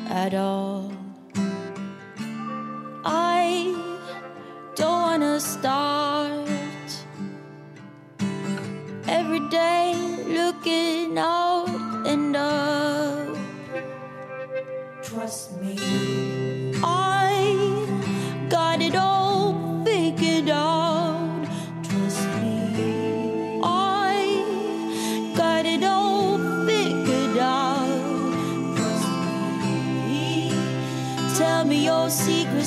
[0.09, 0.89] at all.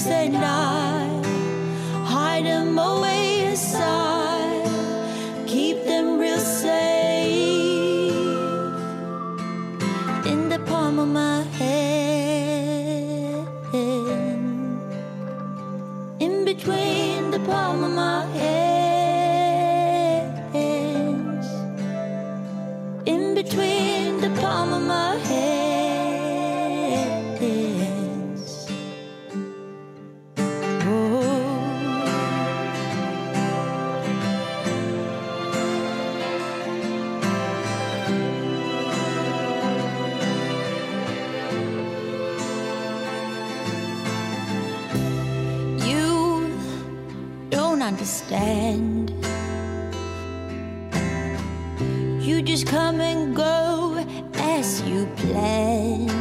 [0.04, 0.62] say no.
[47.93, 49.11] understand.
[52.25, 56.12] You just come and go as you plan.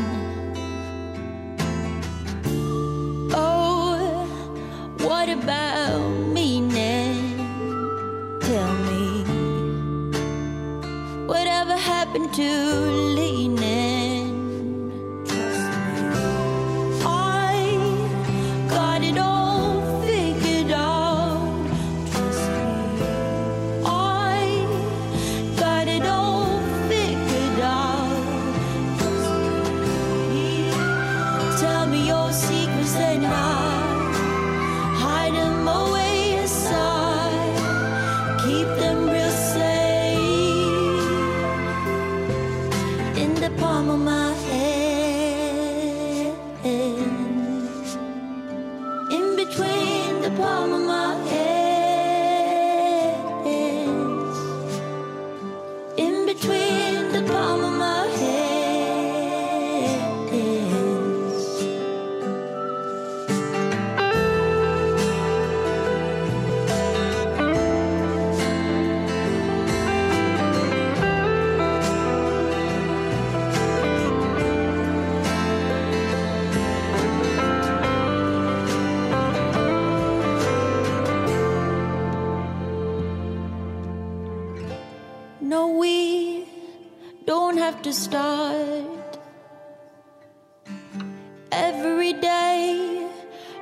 [92.12, 93.08] Every day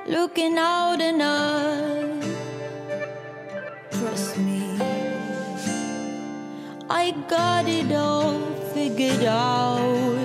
[0.07, 2.23] looking out and up.
[3.91, 4.77] Trust me,
[6.89, 8.39] I got it all
[8.73, 10.20] figured out.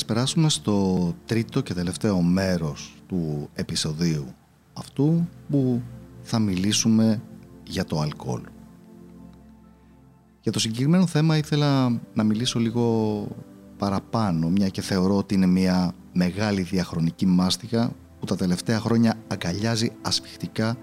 [0.00, 4.34] Ας περάσουμε στο τρίτο και τελευταίο μέρος του επεισοδίου
[4.72, 5.82] αυτού που
[6.22, 7.22] θα μιλήσουμε
[7.66, 8.40] για το αλκοόλ.
[10.40, 13.26] Για το συγκεκριμένο θέμα ήθελα να μιλήσω λίγο
[13.78, 19.92] παραπάνω, μια και θεωρώ ότι είναι μια μεγάλη διαχρονική μάστιγα που τα τελευταία χρόνια αγκαλιάζει
[20.02, 20.76] ασφιχτικά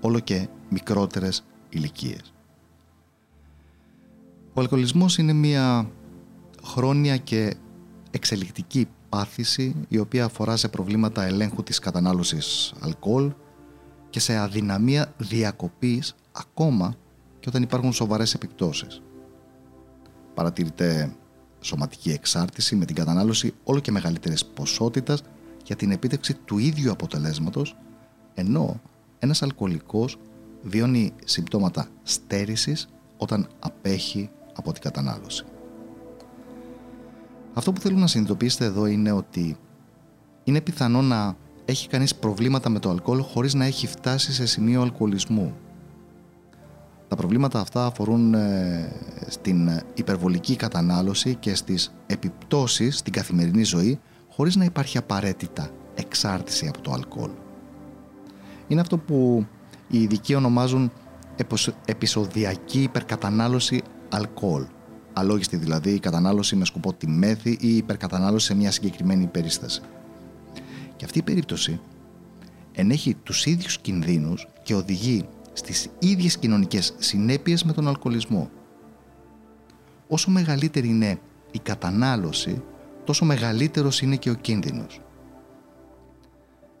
[0.00, 2.32] όλο και μικρότερες ηλικίες.
[4.52, 5.90] Ο αλκοολισμός είναι μια
[6.62, 7.56] χρόνια και
[8.14, 13.32] εξελικτική πάθηση η οποία αφορά σε προβλήματα ελέγχου της κατανάλωσης αλκοόλ
[14.10, 16.94] και σε αδυναμία διακοπής ακόμα
[17.40, 19.02] και όταν υπάρχουν σοβαρές επιπτώσεις.
[20.34, 21.16] Παρατηρείται
[21.60, 25.22] σωματική εξάρτηση με την κατανάλωση όλο και μεγαλύτερης ποσότητας
[25.64, 27.76] για την επίτευξη του ίδιου αποτελέσματος
[28.34, 28.80] ενώ
[29.18, 30.18] ένας αλκοολικός
[30.62, 35.44] βιώνει συμπτώματα στέρησης όταν απέχει από την κατανάλωση.
[37.54, 39.56] Αυτό που θέλω να συνειδητοποιήσετε εδώ είναι ότι
[40.44, 44.82] είναι πιθανό να έχει κανείς προβλήματα με το αλκοόλ χωρίς να έχει φτάσει σε σημείο
[44.82, 45.54] αλκοολισμού.
[47.08, 48.92] Τα προβλήματα αυτά αφορούν ε,
[49.28, 54.00] στην υπερβολική κατανάλωση και στις επιπτώσεις στην καθημερινή ζωή
[54.30, 57.30] χωρίς να υπάρχει απαραίτητα εξάρτηση από το αλκοόλ.
[58.68, 59.46] Είναι αυτό που
[59.88, 60.92] οι ειδικοί ονομάζουν
[61.84, 64.64] επεισοδιακή υπερκατανάλωση αλκοόλ
[65.14, 69.80] αλόγιστη δηλαδή η κατανάλωση με σκοπό τη μέθη ή η υπερκατανάλωση σε μια συγκεκριμένη περίσταση.
[70.96, 71.80] Και αυτή η περίπτωση
[72.72, 78.50] ενέχει τους ίδιους κινδύνους και οδηγεί στις ίδιες κοινωνικές συνέπειες με τον αλκοολισμό.
[80.08, 81.18] Όσο μεγαλύτερη είναι
[81.50, 82.62] η κατανάλωση,
[83.04, 85.00] τόσο μεγαλύτερος είναι και ο κίνδυνος.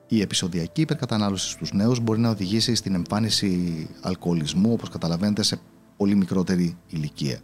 [0.08, 5.58] Η επεισοδιακή υπερκατανάλωση στους νέους μπορεί να οδηγήσει στην εμφάνιση αλκοολισμού, όπως καταλαβαίνετε, σε
[5.96, 7.38] πολύ μικρότερη ηλικία.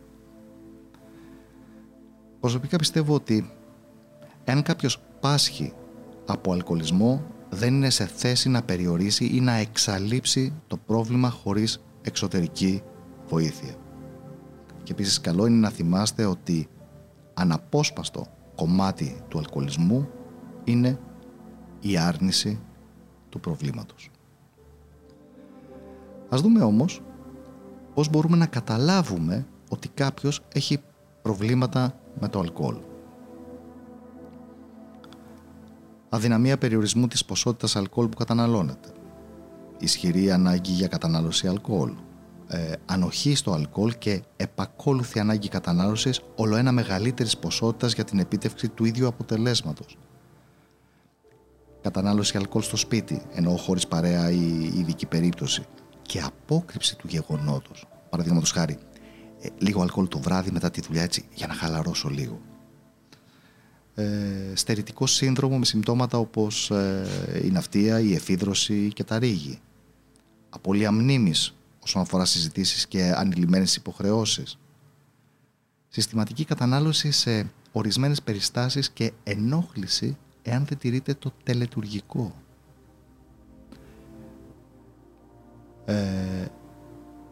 [2.40, 3.50] Προσωπικά πιστεύω ότι
[4.44, 5.72] εάν κάποιος πάσχει
[6.26, 12.82] από αλκοολισμό δεν είναι σε θέση να περιορίσει ή να εξαλείψει το πρόβλημα χωρίς εξωτερική
[13.28, 13.74] βοήθεια.
[14.82, 16.68] Και επίσης καλό είναι να θυμάστε ότι
[17.34, 18.26] αναπόσπαστο
[18.56, 20.08] κομμάτι του αλκοολισμού
[20.64, 20.98] είναι
[21.80, 22.60] η άρνηση
[23.28, 24.10] του προβλήματος.
[26.28, 27.02] Ας δούμε όμως
[27.94, 30.78] πώς μπορούμε να καταλάβουμε ότι κάποιος έχει
[31.22, 32.76] προβλήματα με το αλκοόλ.
[36.08, 38.88] Αδυναμία περιορισμού της ποσότητας αλκοόλ που καταναλώνεται.
[39.78, 41.92] Ισχυρή ανάγκη για κατανάλωση αλκοόλ.
[42.48, 48.68] Ε, ανοχή στο αλκοόλ και επακόλουθη ανάγκη κατανάλωσης όλο ένα μεγαλύτερης ποσότητας για την επίτευξη
[48.68, 49.98] του ίδιου αποτελέσματος.
[51.80, 55.66] Κατανάλωση αλκοόλ στο σπίτι, ενώ χωρίς παρέα ή ειδική περίπτωση.
[56.02, 57.86] Και απόκρυψη του γεγονότος.
[58.10, 58.78] Παραδείγματος χάρη,
[59.40, 62.40] ε, λίγο αλκοόλ το βράδυ μετά τη δουλειά έτσι για να χαλαρώσω λίγο.
[63.94, 69.58] Ε, στερητικό σύνδρομο με συμπτώματα όπως ε, η ναυτία, η εφίδρωση και τα ρίγη.
[70.50, 74.58] Απολία μνήμης όσον αφορά συζητήσεις και ανηλυμένες υποχρεώσεις.
[75.88, 82.34] Συστηματική κατανάλωση σε ορισμένες περιστάσεις και ενόχληση εάν δεν τηρείται το τελετουργικό.
[85.84, 86.46] Ε,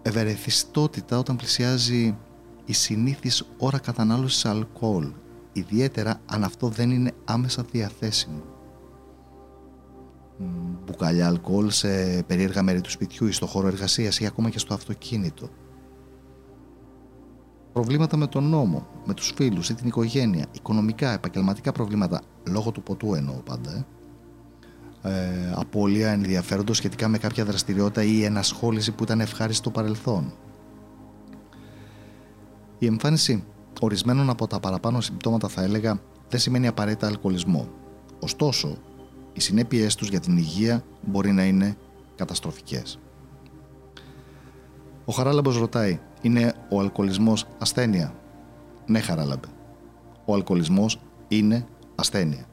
[0.08, 2.16] ευερεθιστότητα όταν πλησιάζει
[2.64, 5.12] η συνήθις ώρα κατανάλωσης αλκοόλ,
[5.52, 8.42] ιδιαίτερα αν αυτό δεν είναι άμεσα διαθέσιμο.
[10.84, 14.74] Μπουκάλια αλκοόλ σε περίεργα μέρη του σπιτιού ή στο χώρο εργασίας ή ακόμα και στο
[14.74, 15.48] αυτοκίνητο.
[17.72, 22.82] Προβλήματα με τον νόμο, με τους φίλους ή την οικογένεια, οικονομικά, επαγγελματικά προβλήματα, λόγω του
[22.82, 23.97] ποτού εννοώ πάντα, ε
[25.02, 30.32] ε, απώλεια ενδιαφέροντος σχετικά με κάποια δραστηριότητα ή ενασχόληση που ήταν ευχάριστη στο παρελθόν;
[32.78, 33.44] Η εμφάνιση
[33.80, 37.68] ορισμένων από τα παραπάνω συμπτώματα θα έλεγα δεν σημαίνει απαραίτητα αλκοολισμό.
[38.20, 38.78] Ωστόσο,
[39.32, 41.76] οι συνέπειές τους για την υγεία μπορεί να είναι
[42.16, 42.98] καταστροφικές.
[45.04, 48.14] Ο Χαράλαμπος ρωτάει, είναι ο αλκοολισμός ασθένεια;
[48.86, 49.48] Ναι Χαράλαμπε,
[50.24, 52.47] ο αλκοολισμός είναι ασθένεια.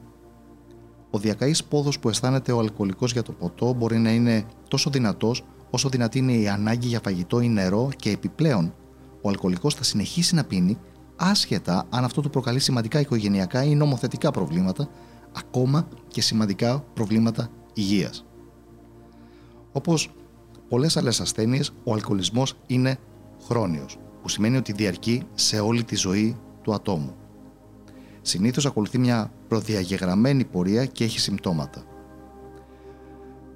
[1.16, 5.44] Ο διακαή πόδος που αισθάνεται ο αλκοολικός για το ποτό μπορεί να είναι τόσο δυνατός
[5.70, 8.74] όσο δυνατή είναι η ανάγκη για φαγητό ή νερό και επιπλέον
[9.22, 10.78] ο αλκοολικός θα συνεχίσει να πίνει
[11.16, 14.88] άσχετα αν αυτό του προκαλεί σημαντικά οικογενειακά ή νομοθετικά προβλήματα,
[15.36, 18.24] ακόμα και σημαντικά προβλήματα υγείας.
[19.72, 20.10] Όπως
[20.68, 22.98] πολλές άλλες ασθένειες, ο αλκοολισμός είναι
[23.46, 27.14] χρόνιος, που σημαίνει ότι διαρκεί σε όλη τη ζωή του ατόμου.
[28.26, 31.82] Συνήθως ακολουθεί μια προδιαγεγραμμένη πορεία και έχει συμπτώματα.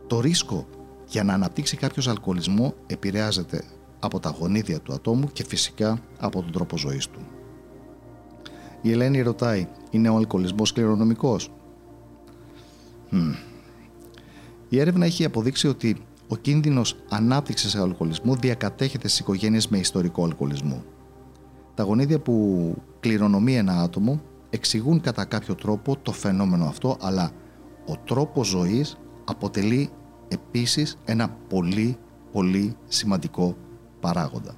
[0.06, 0.66] Το ρίσκο
[1.06, 3.64] για να αναπτύξει κάποιος αλκοολισμό επηρεάζεται
[3.98, 7.20] από τα γονίδια του ατόμου και φυσικά από τον τρόπο ζωής του.
[8.82, 11.50] Η Ελένη ρωτάει, είναι ο αλκοολισμός κληρονομικός;
[13.12, 13.34] Hm.
[14.68, 15.96] Η έρευνα έχει αποδείξει ότι
[16.28, 20.84] ο κίνδυνος ανάπτυξης αλκοολισμού διακατέχεται στις οικογένειες με ιστορικό αλκοολισμό.
[21.74, 27.30] Τα γονίδια που κληρονομεί ένα άτομο εξηγούν κατά κάποιο τρόπο το φαινόμενο αυτό, αλλά
[27.86, 29.90] ο τρόπος ζωής αποτελεί
[30.28, 31.98] επίσης ένα πολύ
[32.32, 33.56] πολύ σημαντικό
[34.00, 34.54] παράγοντα.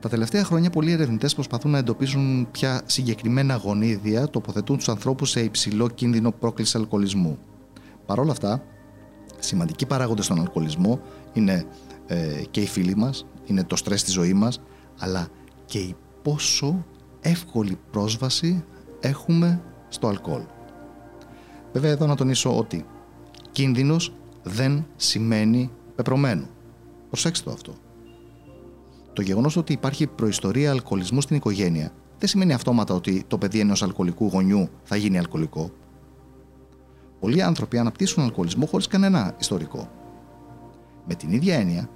[0.00, 5.40] Τα τελευταία χρόνια πολλοί ερευνητές προσπαθούν να εντοπίσουν ποια συγκεκριμένα γονίδια τοποθετούν τους ανθρώπους σε
[5.40, 7.38] υψηλό κίνδυνο πρόκλησης αλκοολισμού.
[8.06, 8.62] Παρ' όλα αυτά,
[9.38, 11.00] σημαντικοί παράγοντες στον αλκοολισμό
[11.32, 11.66] είναι
[12.06, 14.60] ε, και οι φίλοι μας, είναι το στρες στη ζωή μας,
[14.98, 15.28] αλλά
[15.64, 16.84] και η πόσο
[17.26, 18.64] εύκολη πρόσβαση
[19.00, 20.42] έχουμε στο αλκοόλ.
[21.72, 22.86] Βέβαια εδώ να τονίσω ότι
[23.52, 24.12] κίνδυνος
[24.42, 26.46] δεν σημαίνει πεπρωμένο.
[27.08, 27.74] Προσέξτε το αυτό.
[29.12, 33.82] Το γεγονός ότι υπάρχει προϊστορία αλκοολισμού στην οικογένεια δεν σημαίνει αυτόματα ότι το παιδί ενός
[33.82, 35.70] αλκοολικού γονιού θα γίνει αλκοολικό.
[37.20, 39.90] Πολλοί άνθρωποι αναπτύσσουν αλκοολισμό χωρίς κανένα ιστορικό.
[41.06, 41.88] Με την ίδια έννοια,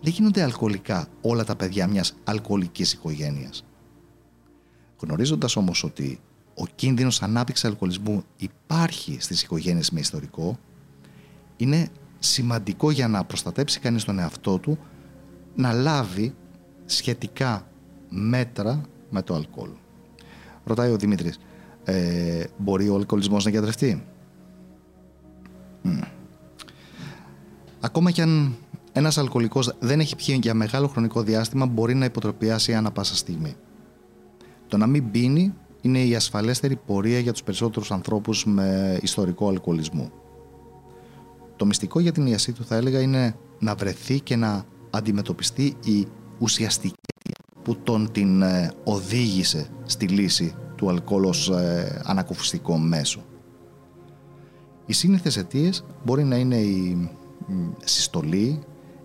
[0.00, 3.65] δεν γίνονται αλκοολικά όλα τα παιδιά μιας αλκοολικής οικογένειας.
[5.00, 6.20] Γνωρίζοντας όμως ότι
[6.54, 10.58] ο κίνδυνος ανάπτυξης αλκοολισμού υπάρχει στις οικογένειες με ιστορικό,
[11.56, 11.88] είναι
[12.18, 14.78] σημαντικό για να προστατέψει κανείς τον εαυτό του
[15.54, 16.34] να λάβει
[16.84, 17.66] σχετικά
[18.08, 18.80] μέτρα
[19.10, 19.70] με το αλκοόλ.
[20.64, 21.38] Ρωτάει ο Δημήτρης,
[21.84, 24.04] ε, μπορεί ο αλκοολισμός να γιατρευτεί;
[27.80, 28.56] Ακόμα κι αν
[28.92, 33.56] ένας αλκοολικός δεν έχει πιει για μεγάλο χρονικό διάστημα μπορεί να υποτροπιάσει ανά πάσα στιγμή.
[34.68, 40.10] Το να μην πίνει είναι η ασφαλέστερη πορεία για τους περισσότερους ανθρώπους με ιστορικό αλκοολισμό.
[41.56, 46.06] Το μυστικό για την ιασή του θα έλεγα είναι να βρεθεί και να αντιμετωπιστεί η
[46.38, 46.94] ουσιαστική
[47.62, 53.20] που τον την ε, οδήγησε στη λύση του αλκοόλ ως ε, ανακουφιστικό μέσο.
[54.86, 57.10] Οι σύνηθες αιτίες μπορεί να είναι η
[57.84, 58.62] συστολή,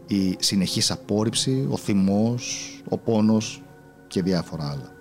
[0.07, 3.63] η συνεχής απόρριψη, ο θυμός, ο πόνος
[4.07, 5.00] και διάφορα άλλα.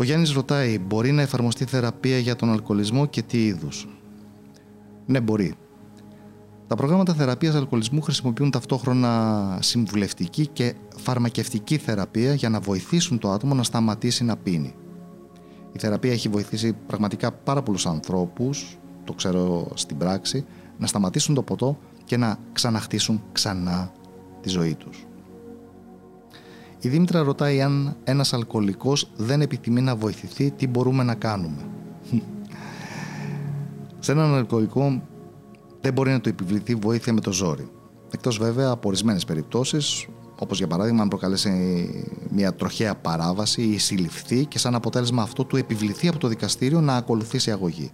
[0.00, 3.88] Ο Γιάννης ρωτάει, μπορεί να εφαρμοστεί θεραπεία για τον αλκοολισμό και τι είδους;
[5.06, 5.54] Ναι, μπορεί.
[6.66, 13.54] Τα προγράμματα θεραπείας αλκοολισμού χρησιμοποιούν ταυτόχρονα συμβουλευτική και φαρμακευτική θεραπεία για να βοηθήσουν το άτομο
[13.54, 14.74] να σταματήσει να πίνει.
[15.72, 20.44] Η θεραπεία έχει βοηθήσει πραγματικά πάρα πολλούς ανθρώπους, το ξέρω στην πράξη,
[20.78, 23.92] να σταματήσουν το ποτό και να ξαναχτίσουν ξανά
[24.40, 25.07] τη ζωή τους.
[26.80, 31.64] Η Δήμητρα ρωτάει αν ένας αλκοολικός δεν επιθυμεί να βοηθηθεί τι μπορούμε να κάνουμε.
[33.98, 35.02] Σε έναν αλκοολικό
[35.80, 37.68] δεν μπορεί να του επιβληθεί βοήθεια με το ζόρι.
[38.10, 40.06] Εκτός βέβαια από ορισμένες περιπτώσεις,
[40.38, 41.50] όπως για παράδειγμα αν προκαλέσει
[42.30, 46.96] μια τροχαία παράβαση ή συλληφθεί και σαν αποτέλεσμα αυτό του επιβληθεί από το δικαστήριο να
[46.96, 47.90] ακολουθήσει αγωγή.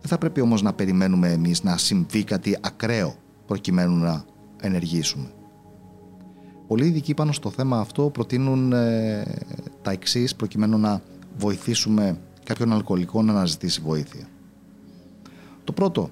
[0.00, 3.14] Δεν θα πρέπει όμως να περιμένουμε εμείς να συμβεί κάτι ακραίο
[3.46, 4.24] προκειμένου να
[4.60, 5.30] ενεργήσουμε.
[6.66, 9.24] Πολλοί ειδικοί πάνω στο θέμα αυτό προτείνουν ε,
[9.82, 11.02] τα εξής προκειμένου να
[11.38, 14.28] βοηθήσουμε κάποιον αλκοολικό να αναζητήσει βοήθεια.
[15.64, 16.10] Το πρώτο,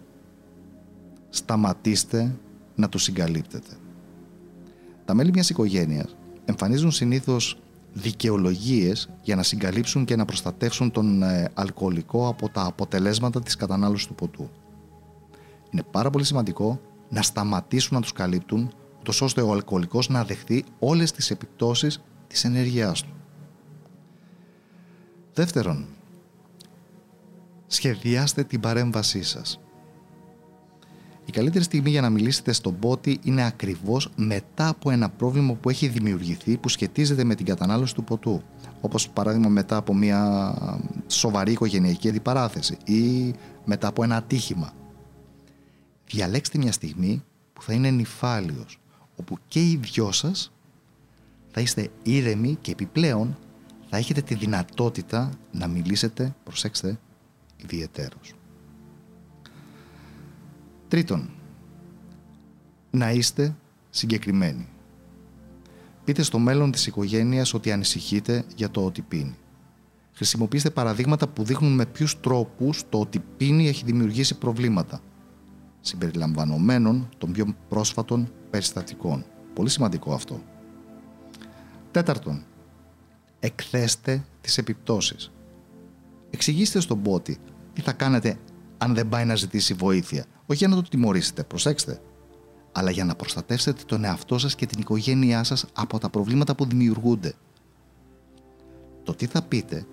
[1.31, 2.35] σταματήστε
[2.75, 3.71] να το συγκαλύπτετε.
[5.05, 7.59] Τα μέλη μιας οικογένειας εμφανίζουν συνήθως
[7.93, 14.07] δικαιολογίες για να συγκαλύψουν και να προστατεύσουν τον ε, αλκοολικό από τα αποτελέσματα της κατανάλωσης
[14.07, 14.51] του ποτού.
[15.71, 18.73] Είναι πάρα πολύ σημαντικό να σταματήσουν να τους καλύπτουν
[19.05, 23.15] ούτως ώστε ο αλκοολικός να δεχθεί όλες τις επιπτώσεις της ενέργειάς του.
[25.33, 25.87] Δεύτερον,
[27.67, 29.61] σχεδιάστε την παρέμβασή σας.
[31.25, 35.71] Η καλύτερη στιγμή για να μιλήσετε στον πότη είναι ακριβώς μετά από ένα πρόβλημα που
[35.71, 38.43] έχει δημιουργηθεί που σχετίζεται με την κατανάλωση του ποτού.
[38.81, 40.55] Όπως παράδειγμα μετά από μια
[41.07, 43.35] σοβαρή οικογενειακή αντιπαράθεση ή
[43.65, 44.73] μετά από ένα ατύχημα.
[46.07, 48.79] Διαλέξτε μια στιγμή που θα είναι νυφάλιος,
[49.17, 50.53] όπου και οι δυο σας
[51.51, 53.37] θα είστε ήρεμοι και επιπλέον
[53.89, 56.99] θα έχετε τη δυνατότητα να μιλήσετε, προσέξτε,
[57.57, 58.35] ιδιαιτέρως.
[60.89, 61.31] Τρίτον,
[62.91, 63.57] να είστε
[63.91, 64.69] συγκεκριμένοι.
[66.05, 69.37] Πείτε στο μέλλον της οικογένειας ότι ανησυχείτε για το ότι πίνει.
[70.13, 75.01] Χρησιμοποιήστε παραδείγματα που δείχνουν με ποιους τρόπους το ότι πίνει έχει δημιουργήσει προβλήματα,
[75.81, 79.25] συμπεριλαμβανομένων των πιο πρόσφατων περιστατικών.
[79.55, 80.43] Πολύ σημαντικό αυτό.
[81.91, 82.45] Τέταρτον,
[83.41, 85.33] εκθέστε τις επιπτώσεις.
[86.31, 87.39] Εξηγήστε στον πότη
[87.73, 88.39] τι θα κάνετε
[88.79, 90.25] αν δεν πάει να ζητήσει βοήθεια.
[90.47, 92.01] Όχι για να το τιμωρήσετε, προσέξτε.
[92.73, 96.65] Αλλά για να προστατεύσετε τον εαυτό σας και την οικογένειά σας από τα προβλήματα που
[96.65, 97.35] δημιουργούνται.
[99.03, 99.87] το τι θα πείτε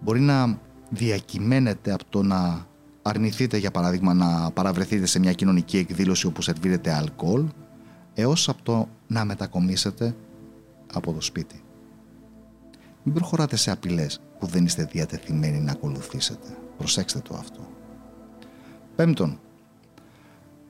[0.00, 0.60] μπορεί να
[0.90, 2.66] διακυμαίνεται από το να
[3.02, 7.46] αρνηθείτε για παράδειγμα να παραβρεθείτε σε μια κοινωνική εκδήλωση όπου σερβίρετε αλκοόλ
[8.18, 10.14] έως από το να μετακομίσετε
[10.92, 11.62] από το σπίτι.
[13.02, 16.56] Μην προχωράτε σε απειλές που δεν είστε διατεθειμένοι να ακολουθήσετε.
[16.76, 17.68] Προσέξτε το αυτό.
[18.96, 19.40] Πέμπτον,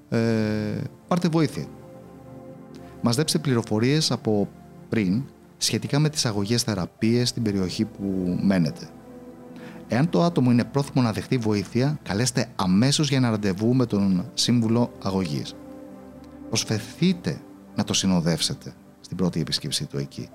[0.08, 1.66] ε, πάρτε βοήθεια.
[3.02, 4.48] Μαζέψτε πληροφορίες από
[4.88, 5.22] πριν
[5.56, 8.88] σχετικά με τις αγωγές θεραπείες στην περιοχή που μένετε.
[9.88, 14.30] Εάν το άτομο είναι πρόθυμο να δεχτεί βοήθεια, καλέστε αμέσως για ένα ραντεβού με τον
[14.34, 15.54] σύμβουλο αγωγής.
[16.48, 17.40] Προσφεθείτε
[17.74, 20.28] να το συνοδεύσετε στην πρώτη επίσκεψή του εκεί,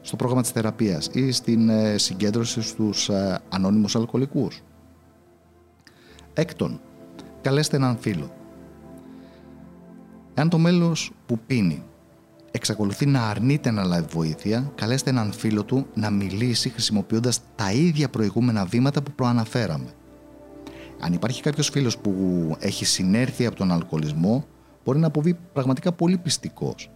[0.00, 4.62] στο πρόγραμμα της θεραπείας ή στην ε, συγκέντρωση στους ε, ανώνυμους αλκοολικούς.
[6.32, 6.80] Έκτον,
[7.40, 8.34] καλέστε έναν φίλο.
[10.34, 11.82] Εάν το μέλος που πίνει
[12.50, 18.08] εξακολουθεί να αρνείται να λάβει βοήθεια, καλέστε έναν φίλο του να μιλήσει χρησιμοποιώντας τα ίδια
[18.08, 19.90] προηγούμενα βήματα που προαναφέραμε.
[21.00, 22.12] Αν υπάρχει κάποιος φίλος που
[22.58, 24.44] έχει συνέρθει από τον αλκοολισμό,
[24.86, 26.90] μπορεί να αποβεί πραγματικά πολύ πιστικός.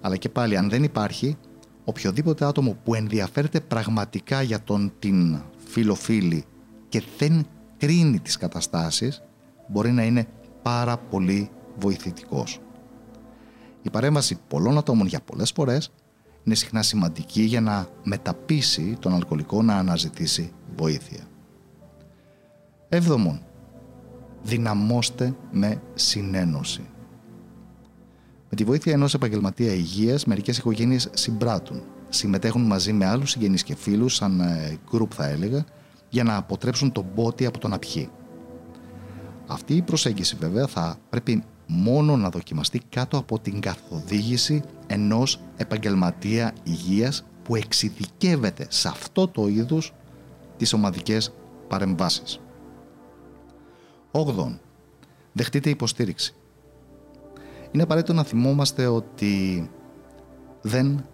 [0.00, 1.36] Αλλά και πάλι, αν δεν υπάρχει,
[1.84, 6.44] οποιοδήποτε άτομο που ενδιαφέρεται πραγματικά για τον την φίλο-φίλη
[6.88, 9.22] και δεν κρίνει τις καταστάσεις,
[9.66, 10.26] μπορεί να είναι
[10.62, 12.60] πάρα πολύ βοηθητικός.
[13.82, 15.92] Η παρέμβαση πολλών ατόμων για πολλές φορές
[16.44, 21.26] είναι συχνά σημαντική για να μεταπίσει τον αλκοολικό να αναζητήσει βοήθεια.
[22.88, 23.42] Έβδομον,
[24.42, 26.88] δυναμώστε με συνένωση.
[28.50, 31.82] Με τη βοήθεια ενός επαγγελματία υγείας, μερικές οικογένειες συμπράττουν.
[32.08, 34.42] Συμμετέχουν μαζί με άλλους συγγενείς και φίλους, σαν
[34.90, 35.64] γκρουπ θα έλεγα,
[36.08, 38.08] για να αποτρέψουν τον πότη από τον απχή.
[39.46, 46.52] Αυτή η προσέγγιση βέβαια θα πρέπει μόνο να δοκιμαστεί κάτω από την καθοδήγηση ενός επαγγελματία
[46.62, 49.92] υγείας που εξειδικεύεται σε αυτό το είδους
[50.56, 51.34] τις ομαδικές
[51.68, 52.40] παρεμβάσεις.
[54.10, 54.58] 8.
[55.32, 56.34] Δεχτείτε υποστήριξη.
[57.72, 59.70] Είναι απαραίτητο να θυμόμαστε ότι
[60.62, 61.04] δεν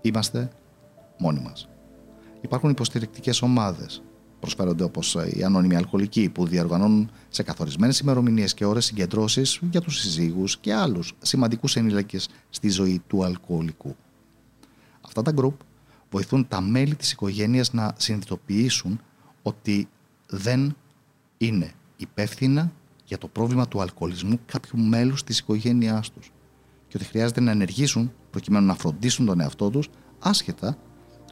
[0.00, 0.50] είμαστε
[1.18, 1.68] μόνοι μας.
[2.40, 4.02] Υπάρχουν υποστηρικτικές ομάδες
[4.40, 9.98] προσφέρονται όπως οι ανώνυμοι αλκοολικοί που διοργανώνουν σε καθορισμένες ημερομηνίες και ώρες συγκεντρώσεις για τους
[9.98, 13.96] συζύγους και άλλους σημαντικούς ενήλικες στη ζωή του αλκοολικού.
[15.00, 15.60] Αυτά τα γκρουπ
[16.10, 19.00] βοηθούν τα μέλη της οικογένειας να συνειδητοποιήσουν
[19.42, 19.88] ότι
[20.26, 20.76] δεν
[21.38, 22.72] είναι υπεύθυνα
[23.08, 26.32] για το πρόβλημα του αλκοολισμού κάποιου μέλους της οικογένειάς τους
[26.88, 29.88] και ότι χρειάζεται να ενεργήσουν προκειμένου να φροντίσουν τον εαυτό τους
[30.18, 30.76] άσχετα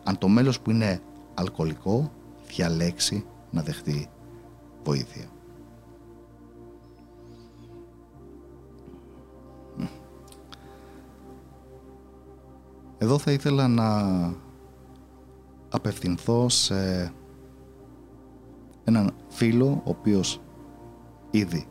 [0.05, 1.01] αν το μέλος που είναι
[1.35, 2.13] αλκοολικό
[2.47, 4.09] διαλέξει να δεχτεί
[4.85, 5.31] βοήθεια.
[12.99, 14.11] Εδώ θα ήθελα να
[15.69, 17.13] απευθυνθώ σε
[18.85, 20.41] έναν φίλο ο οποίος
[21.37, 21.67] ήδη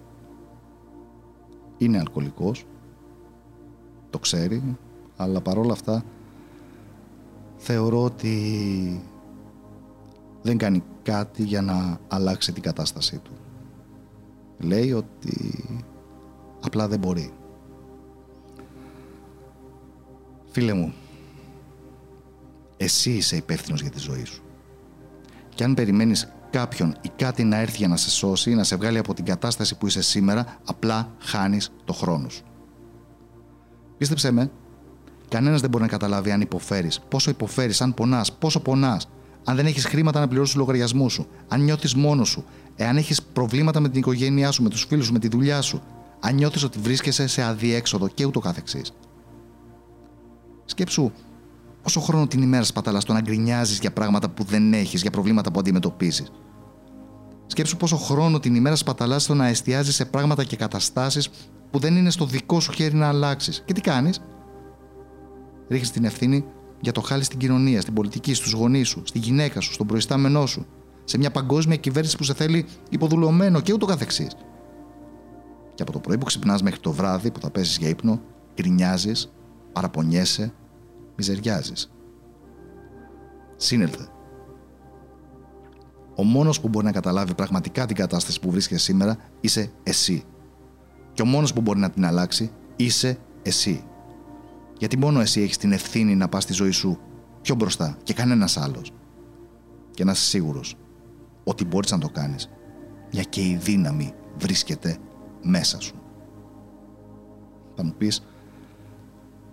[1.77, 2.65] είναι αλκοολικός,
[4.09, 4.77] το ξέρει,
[5.15, 6.03] αλλά παρόλα αυτά
[7.57, 9.01] θεωρώ ότι
[10.41, 13.31] δεν κάνει κάτι για να αλλάξει την κατάστασή του.
[14.59, 15.63] Λέει ότι
[16.61, 17.31] απλά δεν μπορεί.
[20.51, 20.93] Φίλε μου,
[22.77, 24.43] εσύ είσαι υπεύθυνος για τη ζωή σου.
[25.49, 28.97] Και αν περιμένεις κάποιον ή κάτι να έρθει για να σε σώσει, να σε βγάλει
[28.97, 32.43] από την κατάσταση που είσαι σήμερα, απλά χάνεις το χρόνο σου.
[33.97, 34.51] Πίστεψέ με,
[35.29, 39.09] κανένας δεν μπορεί να καταλάβει αν υποφέρεις, πόσο υποφέρεις, αν πονάς, πόσο πονάς,
[39.43, 42.45] αν δεν έχεις χρήματα να πληρώσεις τους λογαριασμούς σου, αν νιώθεις μόνος σου,
[42.75, 45.81] εάν έχεις προβλήματα με την οικογένειά σου, με τους φίλους σου, με τη δουλειά σου,
[46.19, 48.93] αν νιώθεις ότι βρίσκεσαι σε αδιέξοδο και ούτω καθεξής.
[50.65, 51.11] Σκέψου
[51.81, 55.51] πόσο χρόνο την ημέρα σπαταλάς στο να γκρινιάζεις για πράγματα που δεν έχεις, για προβλήματα
[55.51, 56.31] που αντιμετωπίζεις.
[57.47, 61.29] Σκέψου πόσο χρόνο την ημέρα σπαταλάς στο να εστιάζεις σε πράγματα και καταστάσεις
[61.71, 63.63] που δεν είναι στο δικό σου χέρι να αλλάξεις.
[63.65, 64.21] Και τι κάνεις,
[65.69, 66.45] ρίχνεις την ευθύνη
[66.81, 70.45] για το χάλι στην κοινωνία, στην πολιτική, στους γονείς σου, στη γυναίκα σου, στον προϊστάμενό
[70.45, 70.65] σου,
[71.03, 74.35] σε μια παγκόσμια κυβέρνηση που σε θέλει υποδουλωμένο και ούτω καθεξής.
[75.73, 78.21] Και από το πρωί που ξυπνάς μέχρι το βράδυ που θα πέσει για ύπνο,
[78.55, 79.11] γκρινιάζει,
[79.71, 80.53] παραπονιέσαι,
[81.15, 81.91] μιζεριάζεις.
[83.55, 84.09] Σύνελθε.
[86.15, 90.23] Ο μόνος που μπορεί να καταλάβει πραγματικά την κατάσταση που βρίσκεσαι σήμερα είσαι εσύ.
[91.13, 93.83] Και ο μόνος που μπορεί να την αλλάξει είσαι εσύ.
[94.77, 96.99] Γιατί μόνο εσύ έχεις την ευθύνη να πας στη ζωή σου
[97.41, 98.91] πιο μπροστά και κανένας άλλος.
[99.91, 100.75] Και να είσαι σίγουρος
[101.43, 102.49] ότι μπορείς να το κάνεις,
[103.11, 104.97] μια και η δύναμη βρίσκεται
[105.41, 105.95] μέσα σου.
[107.75, 108.25] Θα μου πεις,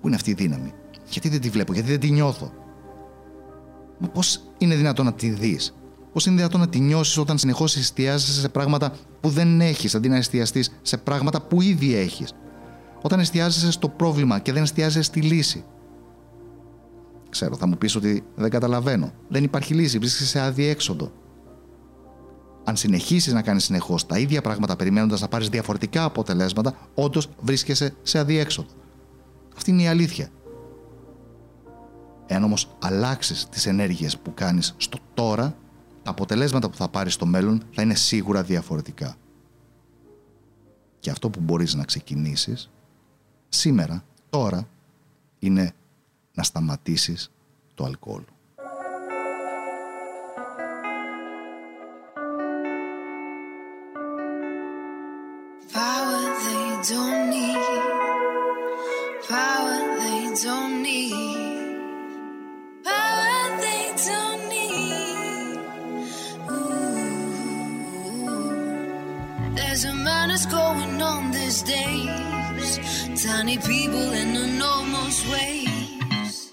[0.01, 0.73] πού είναι αυτή η δύναμη,
[1.09, 2.53] γιατί δεν τη βλέπω, γιατί δεν τη νιώθω;
[3.99, 5.75] Μα πώς είναι δυνατόν να τη δεις;
[6.13, 10.09] Πώς είναι δυνατόν να τη νιώσεις όταν συνεχώς εστιάζεσαι σε πράγματα που δεν έχεις αντί
[10.09, 12.35] να εστιαστείς σε πράγματα που ήδη έχεις;
[13.03, 15.65] Όταν εστιάζεσαι στο πρόβλημα και δεν εστιάζεσαι στη λύση.
[17.29, 19.13] Ξέρω, θα μου πεις ότι δεν καταλαβαίνω.
[19.29, 21.13] Δεν υπάρχει λύση, βρίσκεσαι σε αδιέξοδο.
[22.65, 27.95] Αν συνεχίσεις να κάνεις συνεχώς τα ίδια πράγματα περιμένοντας να πάρεις διαφορετικά αποτελέσματα, όντως βρίσκεσαι
[28.03, 28.69] σε αδιέξοδο.
[29.57, 30.29] Αυτή είναι η αλήθεια.
[32.27, 35.57] Εάν όμως αλλάξεις τις ενέργειες που κάνεις στο τώρα,
[36.03, 39.17] τα αποτελέσματα που θα πάρεις στο μέλλον θα είναι σίγουρα διαφορετικά.
[40.99, 42.71] Και αυτό που μπορείς να ξεκινήσεις
[43.49, 44.69] σήμερα, τώρα,
[45.39, 45.75] είναι
[46.35, 47.33] να σταματήσεις
[47.75, 48.23] το αλκοόλ.
[73.43, 76.53] Tiny people in enormous ways,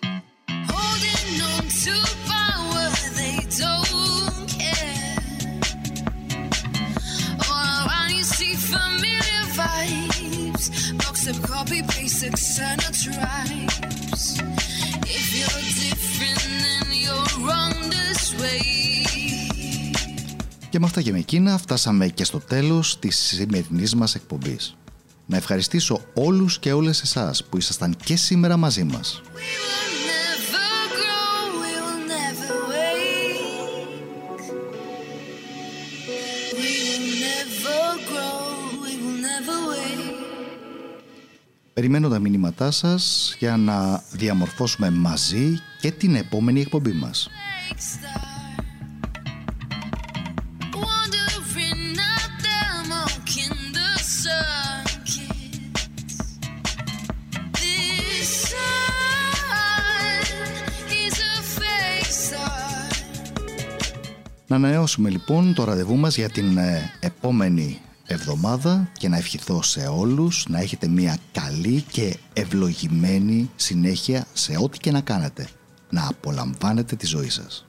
[0.73, 1.95] holding on to
[2.35, 2.85] power
[3.19, 5.17] they don't care.
[7.49, 10.65] All around you see familiar vibes,
[11.01, 14.23] box of copy paste external tribes.
[15.17, 18.59] If you're different, then you're wrong this way.
[20.69, 24.73] Και με αυτά και με εκείνα φτάσαμε και στο τέλος της σημερινής μας εκπομπής.
[25.29, 29.21] Να ευχαριστήσω όλους και όλες εσάς που ήσασταν και σήμερα μαζί μας.
[41.73, 47.29] Περιμένω τα μηνύματά σας για να διαμορφώσουμε μαζί και την επόμενη εκπομπή μας.
[64.65, 70.45] Ανανεώσουμε λοιπόν το ραντεβού μας για την ε, επόμενη εβδομάδα και να ευχηθώ σε όλους
[70.47, 75.47] να έχετε μια καλή και ευλογημένη συνέχεια σε ό,τι και να κάνετε.
[75.89, 77.65] Να απολαμβάνετε τη ζωή σας.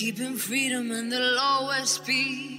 [0.00, 2.55] keeping freedom in the lowest speed.